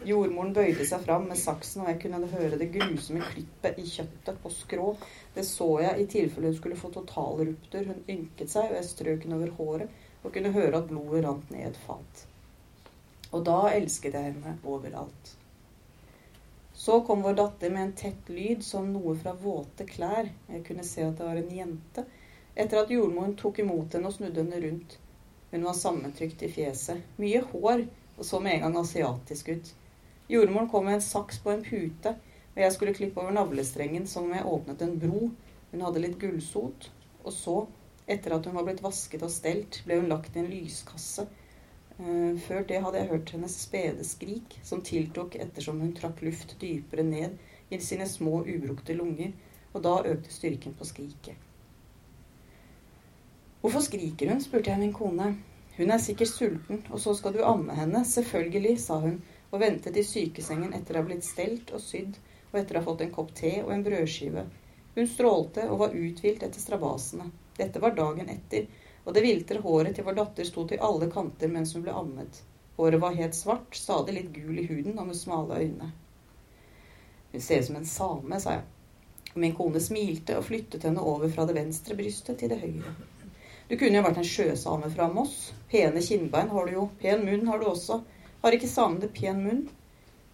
Jordmoren 0.06 0.52
bøyde 0.54 0.86
seg 0.86 1.02
fram 1.08 1.26
med 1.26 1.40
saksen, 1.40 1.82
og 1.82 1.90
jeg 1.90 1.98
kunne 2.04 2.30
høre 2.30 2.60
det 2.60 2.68
grusomme 2.76 3.24
klippet 3.32 3.80
i 3.82 3.86
kjøttet 3.88 4.38
på 4.44 4.52
skrå. 4.54 4.92
Det 5.34 5.42
så 5.48 5.68
jeg 5.82 6.04
i 6.04 6.06
tilfelle 6.14 6.52
hun 6.52 6.60
skulle 6.60 6.78
få 6.78 6.92
totalruptur. 6.94 7.90
Hun 7.90 8.06
ynket 8.06 8.54
seg, 8.54 8.70
og 8.70 8.78
jeg 8.78 8.88
strøk 8.92 9.26
henne 9.26 9.40
over 9.40 9.52
håret 9.58 10.06
og 10.20 10.30
kunne 10.36 10.54
høre 10.54 10.78
at 10.78 10.88
blodet 10.92 11.24
rant 11.26 11.50
ned 11.50 11.66
et 11.72 11.82
fat. 11.88 12.24
Og 13.34 13.42
da 13.50 13.58
elsket 13.72 14.14
jeg 14.14 14.30
henne 14.30 14.54
overalt. 14.62 15.34
Så 16.80 17.02
kom 17.04 17.26
vår 17.26 17.34
datter 17.42 17.74
med 17.74 17.88
en 17.88 17.98
tett 17.98 18.30
lyd 18.30 18.62
som 18.64 18.86
noe 18.94 19.18
fra 19.18 19.34
våte 19.36 19.84
klær. 19.90 20.30
Jeg 20.46 20.62
kunne 20.68 20.86
se 20.86 21.02
at 21.04 21.18
det 21.18 21.26
var 21.26 21.42
en 21.42 21.54
jente 21.58 22.06
etter 22.54 22.82
at 22.82 22.90
jordmoren 22.90 23.36
tok 23.38 23.60
imot 23.62 23.94
henne 23.94 24.10
og 24.10 24.16
snudde 24.16 24.42
henne 24.42 24.60
rundt. 24.64 24.96
Hun 25.50 25.66
var 25.66 25.76
sammentrykt 25.78 26.42
i 26.46 26.50
fjeset. 26.52 27.02
Mye 27.18 27.42
hår, 27.52 27.84
og 28.16 28.26
så 28.26 28.40
med 28.40 28.56
en 28.56 28.66
gang 28.66 28.78
asiatisk 28.80 29.48
ut. 29.48 29.72
Jordmoren 30.30 30.68
kom 30.70 30.84
med 30.86 30.98
en 30.98 31.04
saks 31.04 31.40
på 31.42 31.50
en 31.50 31.64
pute, 31.66 32.14
og 32.54 32.62
jeg 32.62 32.72
skulle 32.74 32.94
klippe 32.94 33.22
over 33.22 33.34
navlestrengen 33.34 34.06
som 34.06 34.28
om 34.28 34.36
jeg 34.36 34.46
åpnet 34.46 34.82
en 34.86 34.96
bro. 35.02 35.30
Hun 35.72 35.84
hadde 35.86 36.02
litt 36.04 36.18
gullsot. 36.22 36.90
Og 37.24 37.34
så, 37.34 37.56
etter 38.06 38.36
at 38.36 38.46
hun 38.46 38.56
var 38.58 38.66
blitt 38.68 38.82
vasket 38.84 39.26
og 39.26 39.32
stelt, 39.34 39.82
ble 39.86 39.98
hun 40.00 40.10
lagt 40.12 40.36
i 40.36 40.42
en 40.44 40.50
lyskasse. 40.50 41.26
Eh, 41.98 42.38
før 42.46 42.64
det 42.68 42.80
hadde 42.84 43.02
jeg 43.02 43.10
hørt 43.10 43.34
hennes 43.34 43.58
spede 43.66 44.06
skrik, 44.06 44.58
som 44.64 44.86
tiltok 44.86 45.36
ettersom 45.42 45.82
hun 45.82 45.92
trakk 45.98 46.22
luft 46.24 46.56
dypere 46.62 47.04
ned 47.06 47.36
i 47.70 47.78
sine 47.82 48.06
små, 48.08 48.40
ubrukte 48.46 48.96
lunger, 48.96 49.34
og 49.74 49.84
da 49.84 50.00
økte 50.14 50.32
styrken 50.32 50.78
på 50.78 50.88
skriket. 50.88 51.49
Hvorfor 53.60 53.84
skriker 53.84 54.30
hun? 54.32 54.40
spurte 54.40 54.70
jeg 54.70 54.80
min 54.80 54.92
kone. 54.96 55.34
Hun 55.76 55.90
er 55.92 56.00
sikkert 56.00 56.30
sulten, 56.32 56.82
og 56.90 57.00
så 57.00 57.12
skal 57.16 57.34
du 57.34 57.42
amme 57.44 57.74
henne. 57.76 58.00
Selvfølgelig, 58.08 58.78
sa 58.80 58.96
hun, 59.02 59.18
og 59.50 59.60
ventet 59.60 59.96
i 60.00 60.04
sykesengen 60.06 60.72
etter 60.76 60.96
å 60.96 61.02
ha 61.02 61.08
blitt 61.08 61.26
stelt 61.26 61.72
og 61.76 61.82
sydd, 61.84 62.16
og 62.52 62.58
etter 62.60 62.76
å 62.76 62.80
ha 62.80 62.86
fått 62.88 63.04
en 63.04 63.12
kopp 63.14 63.34
te 63.36 63.58
og 63.62 63.72
en 63.74 63.84
brødskive. 63.84 64.46
Hun 64.94 65.08
strålte 65.08 65.68
og 65.68 65.82
var 65.84 65.96
uthvilt 65.96 66.42
etter 66.46 66.60
strabasene. 66.60 67.28
Dette 67.58 67.82
var 67.84 67.94
dagen 67.98 68.32
etter, 68.32 68.66
og 69.04 69.14
det 69.14 69.24
viltre 69.24 69.60
håret 69.64 69.96
til 69.96 70.08
vår 70.08 70.18
datter 70.22 70.48
sto 70.48 70.64
til 70.68 70.82
alle 70.88 71.10
kanter 71.12 71.52
mens 71.52 71.76
hun 71.76 71.84
ble 71.84 71.94
ammet. 72.00 72.42
Håret 72.80 73.00
var 73.00 73.16
helt 73.20 73.36
svart, 73.36 73.76
stadig 73.76 74.16
litt 74.16 74.32
gul 74.34 74.58
i 74.58 74.66
huden 74.70 74.98
og 74.98 75.10
med 75.10 75.20
smale 75.20 75.60
øyne. 75.60 75.92
Hun 77.32 77.44
ser 77.44 77.60
ut 77.60 77.68
som 77.68 77.76
en 77.76 77.86
same, 77.86 78.40
sa 78.40 78.56
jeg. 78.56 78.68
Min 79.34 79.54
kone 79.54 79.80
smilte 79.84 80.40
og 80.40 80.48
flyttet 80.48 80.88
henne 80.88 81.04
over 81.06 81.30
fra 81.30 81.44
det 81.46 81.54
venstre 81.60 81.94
brystet 81.98 82.40
til 82.40 82.50
det 82.50 82.58
høyre. 82.64 82.96
Du 83.70 83.76
kunne 83.78 84.00
jo 84.00 84.02
vært 84.02 84.16
en 84.18 84.26
sjøsame 84.26 84.88
fra 84.90 85.04
Moss. 85.14 85.34
Pene 85.70 86.00
kinnbein 86.02 86.48
har 86.50 86.64
du 86.66 86.72
jo. 86.74 86.86
Pen 86.98 87.20
munn 87.22 87.46
har 87.46 87.60
du 87.60 87.68
også. 87.70 88.00
Har 88.42 88.54
ikke 88.56 88.66
samene 88.66 89.06
pen 89.14 89.44
munn? 89.44 89.60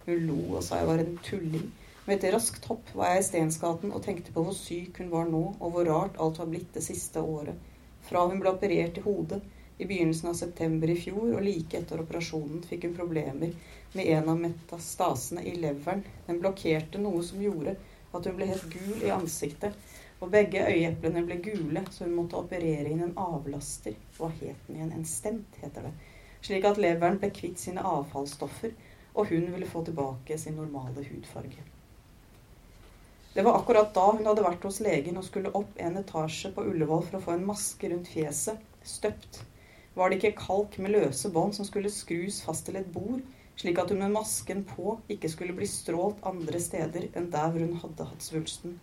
Hun 0.07 0.23
lo 0.25 0.37
og 0.55 0.63
sa 0.65 0.79
jeg 0.79 0.87
var 0.87 1.03
en 1.03 1.19
tulling. 1.21 1.67
Med 2.07 2.15
et 2.15 2.33
raskt 2.33 2.65
hopp 2.65 2.89
var 2.97 3.11
jeg 3.11 3.21
i 3.21 3.27
Stensgaten 3.27 3.93
og 3.93 4.01
tenkte 4.01 4.33
på 4.33 4.41
hvor 4.41 4.57
syk 4.57 4.97
hun 5.03 5.11
var 5.11 5.29
nå, 5.29 5.43
og 5.53 5.75
hvor 5.75 5.85
rart 5.85 6.17
alt 6.17 6.41
var 6.41 6.49
blitt 6.49 6.73
det 6.73 6.81
siste 6.87 7.21
året. 7.21 7.53
Fra 8.09 8.23
hun 8.25 8.41
ble 8.41 8.55
operert 8.55 8.97
i 8.97 9.05
hodet 9.05 9.43
i 9.77 9.85
begynnelsen 9.85 10.31
av 10.31 10.39
september 10.41 10.89
i 10.89 10.97
fjor, 10.97 11.35
og 11.35 11.45
like 11.45 11.77
etter 11.77 12.01
operasjonen 12.01 12.65
fikk 12.65 12.87
hun 12.87 12.97
problemer 12.97 13.53
med 13.93 14.13
en 14.15 14.33
av 14.33 14.41
metastasene 14.47 15.45
i 15.45 15.53
leveren. 15.61 16.01
Den 16.25 16.41
blokkerte 16.41 17.05
noe 17.05 17.21
som 17.29 17.45
gjorde 17.45 17.77
at 18.17 18.25
hun 18.25 18.41
ble 18.41 18.49
helt 18.49 18.65
gul 18.73 19.05
i 19.05 19.13
ansiktet 19.13 19.77
og 20.19 20.31
begge 20.33 20.65
øyeeplene 20.65 21.23
ble 21.25 21.37
gule, 21.45 21.83
så 21.91 22.05
hun 22.05 22.15
måtte 22.17 22.39
operere 22.39 22.89
inn 22.89 23.03
en 23.05 23.17
avlaster. 23.21 23.97
Hva 24.17 24.31
het 24.39 24.67
den 24.67 24.79
igjen? 24.79 24.93
En 24.97 25.05
stent, 25.05 25.57
heter 25.61 25.87
det. 25.87 25.93
Slik 26.41 26.65
at 26.65 26.79
leveren 26.81 27.19
ble 27.21 27.29
kvitt 27.33 27.61
sine 27.61 27.83
avfallsstoffer, 27.85 28.73
og 29.17 29.29
hun 29.29 29.51
ville 29.53 29.69
få 29.69 29.83
tilbake 29.85 30.37
sin 30.37 30.57
normale 30.57 31.05
hudfarge. 31.05 31.65
Det 33.33 33.43
var 33.45 33.59
akkurat 33.59 33.93
da 33.93 34.07
hun 34.09 34.25
hadde 34.25 34.45
vært 34.45 34.63
hos 34.65 34.79
legen 34.81 35.17
og 35.19 35.25
skulle 35.27 35.53
opp 35.59 35.77
en 35.77 35.99
etasje 35.99 36.49
på 36.55 36.63
Ullevål 36.71 37.03
for 37.05 37.19
å 37.19 37.23
få 37.27 37.35
en 37.35 37.45
maske 37.45 37.89
rundt 37.91 38.09
fjeset, 38.09 38.61
støpt. 38.81 39.43
Var 39.97 40.09
det 40.09 40.17
ikke 40.17 40.39
kalk 40.39 40.77
med 40.81 40.95
løse 40.95 41.29
bånd 41.33 41.53
som 41.57 41.65
skulle 41.67 41.93
skrus 41.93 42.39
fast 42.45 42.65
til 42.65 42.79
et 42.79 42.89
bord, 42.93 43.21
slik 43.57 43.77
at 43.81 43.93
hun 43.93 44.01
med 44.01 44.15
masken 44.17 44.63
på 44.65 44.97
ikke 45.13 45.29
skulle 45.29 45.53
bli 45.57 45.69
strålt 45.69 46.25
andre 46.25 46.61
steder 46.61 47.09
enn 47.13 47.29
der 47.33 47.53
hvor 47.53 47.61
hun 47.61 47.77
hadde 47.83 48.09
hatt 48.09 48.25
svulsten? 48.25 48.79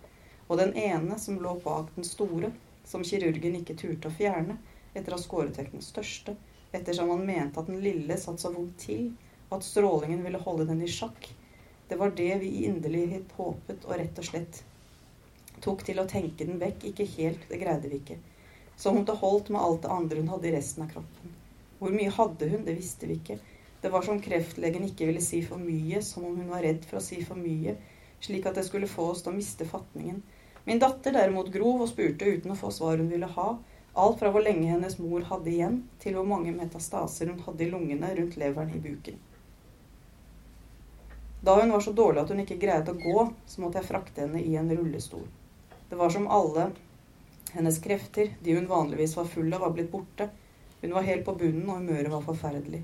Og 0.49 0.59
den 0.61 0.75
ene 0.77 1.19
som 1.19 1.41
lå 1.43 1.55
bak 1.65 1.93
den 1.97 2.07
store, 2.07 2.51
som 2.85 3.05
kirurgen 3.07 3.61
ikke 3.61 3.77
turte 3.81 4.11
å 4.11 4.17
fjerne 4.17 4.59
etter 4.95 5.13
å 5.13 5.19
ha 5.19 5.23
skåret 5.23 5.57
vekk 5.59 5.73
den 5.75 5.85
største, 5.85 6.37
ettersom 6.75 7.11
han 7.15 7.25
mente 7.27 7.61
at 7.61 7.71
den 7.71 7.81
lille 7.83 8.19
satt 8.21 8.43
så 8.43 8.53
vondt 8.55 8.77
til, 8.87 9.09
og 9.49 9.59
at 9.59 9.67
strålingen 9.67 10.23
ville 10.27 10.43
holde 10.43 10.69
den 10.69 10.83
i 10.85 10.91
sjakk. 10.91 11.31
Det 11.89 11.99
var 12.01 12.15
det 12.17 12.31
vi 12.43 12.51
i 12.59 12.69
inderlighet 12.69 13.33
håpet, 13.39 13.85
og 13.85 13.99
rett 14.01 14.21
og 14.21 14.29
slett 14.29 14.63
tok 15.65 15.85
til 15.87 16.01
å 16.01 16.09
tenke 16.09 16.47
den 16.47 16.61
vekk. 16.61 16.89
Ikke 16.91 17.07
helt, 17.17 17.49
det 17.49 17.61
greide 17.61 17.91
vi 17.91 18.01
ikke. 18.01 18.19
Som 18.77 18.99
om 18.99 19.07
det 19.07 19.19
holdt 19.21 19.51
med 19.55 19.63
alt 19.63 19.85
det 19.85 19.93
andre 19.95 20.23
hun 20.23 20.31
hadde 20.33 20.51
i 20.51 20.55
resten 20.57 20.85
av 20.85 20.93
kroppen. 20.95 21.35
Hvor 21.79 21.95
mye 21.95 22.15
hadde 22.17 22.49
hun, 22.51 22.65
det 22.67 22.77
visste 22.79 23.09
vi 23.09 23.19
ikke. 23.21 23.39
Det 23.85 23.93
var 23.93 24.05
som 24.07 24.21
kreftlegen 24.23 24.87
ikke 24.89 25.07
ville 25.11 25.23
si 25.23 25.43
for 25.45 25.61
mye, 25.61 26.01
som 26.03 26.25
om 26.25 26.39
hun 26.41 26.49
var 26.49 26.65
redd 26.65 26.87
for 26.89 26.99
å 26.99 27.05
si 27.05 27.21
for 27.25 27.37
mye, 27.37 27.77
slik 28.25 28.47
at 28.49 28.57
det 28.57 28.65
skulle 28.65 28.89
få 28.89 29.11
oss 29.13 29.21
til 29.23 29.35
å 29.35 29.37
miste 29.37 29.67
fatningen. 29.69 30.23
Min 30.65 30.81
datter 30.81 31.13
derimot 31.13 31.53
grov 31.53 31.85
og 31.85 31.91
spurte 31.91 32.25
uten 32.25 32.55
å 32.55 32.59
få 32.59 32.71
svar 32.73 32.97
hun 33.01 33.11
ville 33.13 33.29
ha, 33.37 33.49
alt 33.95 34.19
fra 34.19 34.31
hvor 34.33 34.43
lenge 34.43 34.71
hennes 34.71 34.97
mor 34.99 35.27
hadde 35.29 35.53
igjen, 35.53 35.83
til 36.03 36.17
hvor 36.17 36.27
mange 36.27 36.55
metastaser 36.57 37.31
hun 37.31 37.43
hadde 37.45 37.67
i 37.67 37.71
lungene, 37.71 38.15
rundt 38.17 38.39
leveren, 38.41 38.73
i 38.75 38.81
buken. 38.83 39.21
Da 41.45 41.59
hun 41.61 41.75
var 41.75 41.85
så 41.85 41.93
dårlig 41.93 42.23
at 42.23 42.33
hun 42.33 42.41
ikke 42.41 42.57
greide 42.57 42.95
å 42.95 43.01
gå, 43.01 43.29
så 43.47 43.61
måtte 43.61 43.83
jeg 43.83 43.91
frakte 43.91 44.25
henne 44.25 44.41
i 44.41 44.57
en 44.57 44.73
rullestol. 44.73 45.27
Det 45.91 45.99
var 46.01 46.11
som 46.11 46.31
alle 46.33 46.71
hennes 47.53 47.79
krefter, 47.85 48.33
de 48.41 48.57
hun 48.57 48.67
vanligvis 48.71 49.17
var 49.19 49.29
full 49.29 49.53
av, 49.53 49.61
var 49.61 49.75
blitt 49.77 49.93
borte. 49.93 50.31
Hun 50.81 50.97
var 50.97 51.05
helt 51.05 51.27
på 51.27 51.37
bunnen, 51.39 51.69
og 51.69 51.83
humøret 51.83 52.11
var 52.11 52.25
forferdelig. 52.25 52.81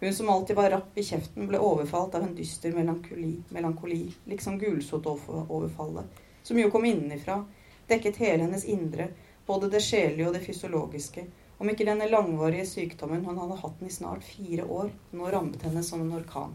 Hun 0.00 0.14
som 0.14 0.28
alltid 0.32 0.56
var 0.56 0.72
rapp 0.72 0.98
i 0.98 1.04
kjeften, 1.04 1.46
ble 1.48 1.60
overfalt 1.60 2.16
av 2.16 2.24
en 2.24 2.34
dyster 2.36 2.72
melankoli, 2.74 3.36
melankoli 3.54 4.00
liksom 4.32 4.58
gulsotoverfallet, 4.58 6.24
som 6.44 6.58
jo 6.60 6.70
kom 6.70 6.84
innenfra, 6.84 7.40
dekket 7.88 8.20
hele 8.20 8.44
hennes 8.44 8.64
indre, 8.68 9.08
både 9.46 9.70
det 9.72 9.80
sjelelige 9.84 10.28
og 10.28 10.36
det 10.36 10.44
fysiologiske. 10.44 11.24
Om 11.58 11.70
ikke 11.70 11.86
denne 11.88 12.08
langvarige 12.10 12.66
sykdommen, 12.68 13.24
han 13.24 13.38
hadde 13.40 13.58
hatt 13.62 13.80
den 13.80 13.88
i 13.88 13.94
snart 13.94 14.24
fire 14.26 14.66
år, 14.68 14.90
nå 15.16 15.30
rammet 15.32 15.64
henne 15.64 15.82
som 15.86 16.02
en 16.04 16.12
orkan. 16.18 16.54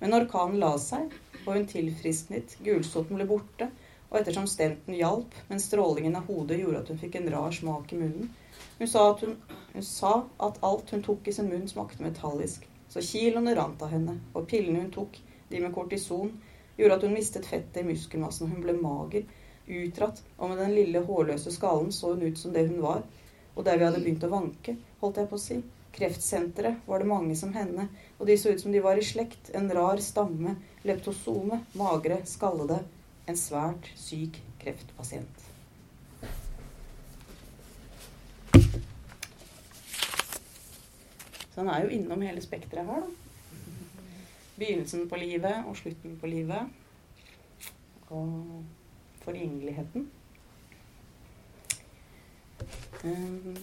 Men 0.00 0.16
orkanen 0.16 0.60
la 0.62 0.72
seg, 0.80 1.12
og 1.44 1.50
hun 1.54 1.66
tilfrisknet, 1.70 2.56
gulsoten 2.64 3.18
ble 3.18 3.26
borte, 3.28 3.68
og 4.08 4.20
ettersom 4.20 4.48
stenten 4.50 4.96
hjalp, 4.96 5.34
men 5.48 5.60
strålingen 5.60 6.16
av 6.18 6.28
hodet 6.28 6.60
gjorde 6.60 6.82
at 6.82 6.92
hun 6.92 7.00
fikk 7.00 7.20
en 7.20 7.30
rar 7.32 7.52
smak 7.54 7.92
i 7.92 8.00
munnen, 8.00 8.32
hun 8.78 8.88
sa, 8.88 9.10
at 9.12 9.20
hun, 9.24 9.36
hun 9.74 9.84
sa 9.86 10.14
at 10.42 10.58
alt 10.64 10.90
hun 10.90 11.04
tok 11.04 11.28
i 11.28 11.36
sin 11.36 11.48
munn, 11.52 11.68
smakte 11.68 12.04
metallisk. 12.04 12.64
Så 12.88 13.04
kiloene 13.04 13.54
rant 13.56 13.82
av 13.84 13.92
henne, 13.92 14.18
og 14.32 14.48
pillene 14.50 14.82
hun 14.84 14.92
tok, 14.94 15.20
de 15.48 15.60
med 15.62 15.72
kortison, 15.76 16.32
gjorde 16.76 16.98
at 16.98 17.06
hun 17.06 17.14
mistet 17.16 17.48
fettet 17.48 17.82
i 17.82 17.86
muskelmassen. 17.86 18.50
Hun 18.52 18.64
ble 18.64 18.74
mager, 18.78 19.28
utdratt, 19.66 20.22
og 20.38 20.52
med 20.52 20.62
den 20.62 20.74
lille 20.76 21.04
hårløse 21.06 21.52
skallen 21.54 21.92
så 21.94 22.14
hun 22.14 22.24
ut 22.26 22.38
som 22.38 22.54
det 22.54 22.66
hun 22.68 22.82
var. 22.82 23.04
Og 23.54 23.64
der 23.66 23.78
vi 23.78 23.86
hadde 23.86 24.00
begynt 24.00 24.24
å 24.26 24.32
vanke, 24.32 24.76
holdt 25.02 25.20
jeg 25.20 25.30
på 25.30 25.38
å 25.38 25.42
si, 25.42 25.60
kreftsenteret, 25.92 26.80
var 26.88 27.02
det 27.02 27.10
mange 27.10 27.36
som 27.36 27.52
henne, 27.52 27.88
og 28.18 28.26
de 28.26 28.36
så 28.40 28.54
ut 28.54 28.62
som 28.62 28.72
de 28.72 28.80
var 28.80 28.96
i 28.96 29.04
slekt, 29.04 29.52
en 29.52 29.68
rar 29.76 30.00
stamme, 30.00 30.56
leptosome, 30.88 31.60
magre, 31.76 32.22
skallede, 32.28 32.80
en 33.28 33.38
svært 33.38 33.90
syk 34.00 34.40
kreftpasient. 34.62 35.48
Så 41.52 41.60
han 41.60 41.68
er 41.68 41.84
jo 41.84 41.92
innom 41.92 42.24
hele 42.24 42.40
spekteret 42.40 42.88
her, 42.88 43.04
da. 43.04 43.21
Begynnelsen 44.56 45.08
på 45.08 45.20
livet 45.20 45.64
og 45.66 45.76
slutten 45.76 46.16
på 46.20 46.30
livet. 46.30 46.68
Og 48.12 48.64
forgjengeligheten. 49.22 50.10
Um, 53.04 53.56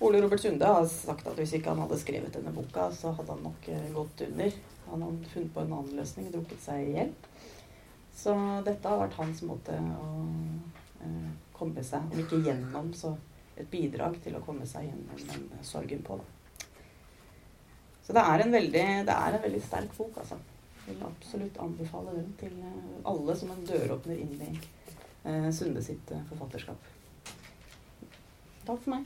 Ole 0.00 0.22
Robert 0.22 0.40
Sunde 0.40 0.66
har 0.66 0.86
sagt 0.90 1.26
at 1.26 1.38
hvis 1.38 1.54
ikke 1.56 1.70
han 1.72 1.80
hadde 1.84 1.98
skrevet 2.00 2.34
denne 2.34 2.52
boka, 2.52 2.90
så 2.92 3.14
hadde 3.16 3.32
han 3.32 3.44
nok 3.46 3.68
eh, 3.72 3.86
gått 3.94 4.24
under. 4.26 4.56
Han 4.90 5.04
hadde 5.06 5.30
funnet 5.32 5.54
på 5.54 5.62
en 5.62 5.76
annen 5.78 6.00
løsning, 6.00 6.26
drukket 6.32 6.60
seg 6.64 6.82
i 6.82 6.96
hjel. 6.96 7.14
Så 8.14 8.34
dette 8.66 8.90
har 8.90 9.00
vært 9.00 9.16
hans 9.18 9.40
måte 9.46 9.74
å 9.78 10.10
uh, 11.00 11.30
komme 11.56 11.82
seg, 11.86 12.04
om 12.12 12.20
ikke 12.20 12.42
gjennom, 12.44 12.92
så 12.94 13.14
et 13.56 13.70
bidrag 13.70 14.18
til 14.22 14.36
å 14.36 14.42
komme 14.44 14.66
seg 14.68 14.90
gjennom 14.90 15.24
den 15.30 15.64
sorgen 15.66 16.02
på. 16.06 16.18
Da. 16.20 16.33
Så 18.04 18.12
det 18.12 18.20
er 18.20 18.44
en 18.44 18.52
veldig, 18.52 18.82
er 19.08 19.36
en 19.38 19.42
veldig 19.42 19.62
sterk 19.64 19.96
bok, 19.96 20.18
altså 20.20 20.36
vil 20.86 21.04
absolutt 21.06 21.58
anbefale 21.58 22.10
den 22.16 22.34
til 22.40 22.52
eh, 22.60 23.10
alle 23.10 23.36
som 23.36 23.50
en 23.54 23.66
døråpner 23.68 24.16
inn 24.20 24.34
i 24.44 24.50
eh, 25.24 25.50
Sunde 25.52 25.82
sitt 25.84 26.10
eh, 26.12 26.26
forfatterskap. 26.28 26.76
Takk 28.64 28.80
for 28.84 28.90
meg. 28.96 29.04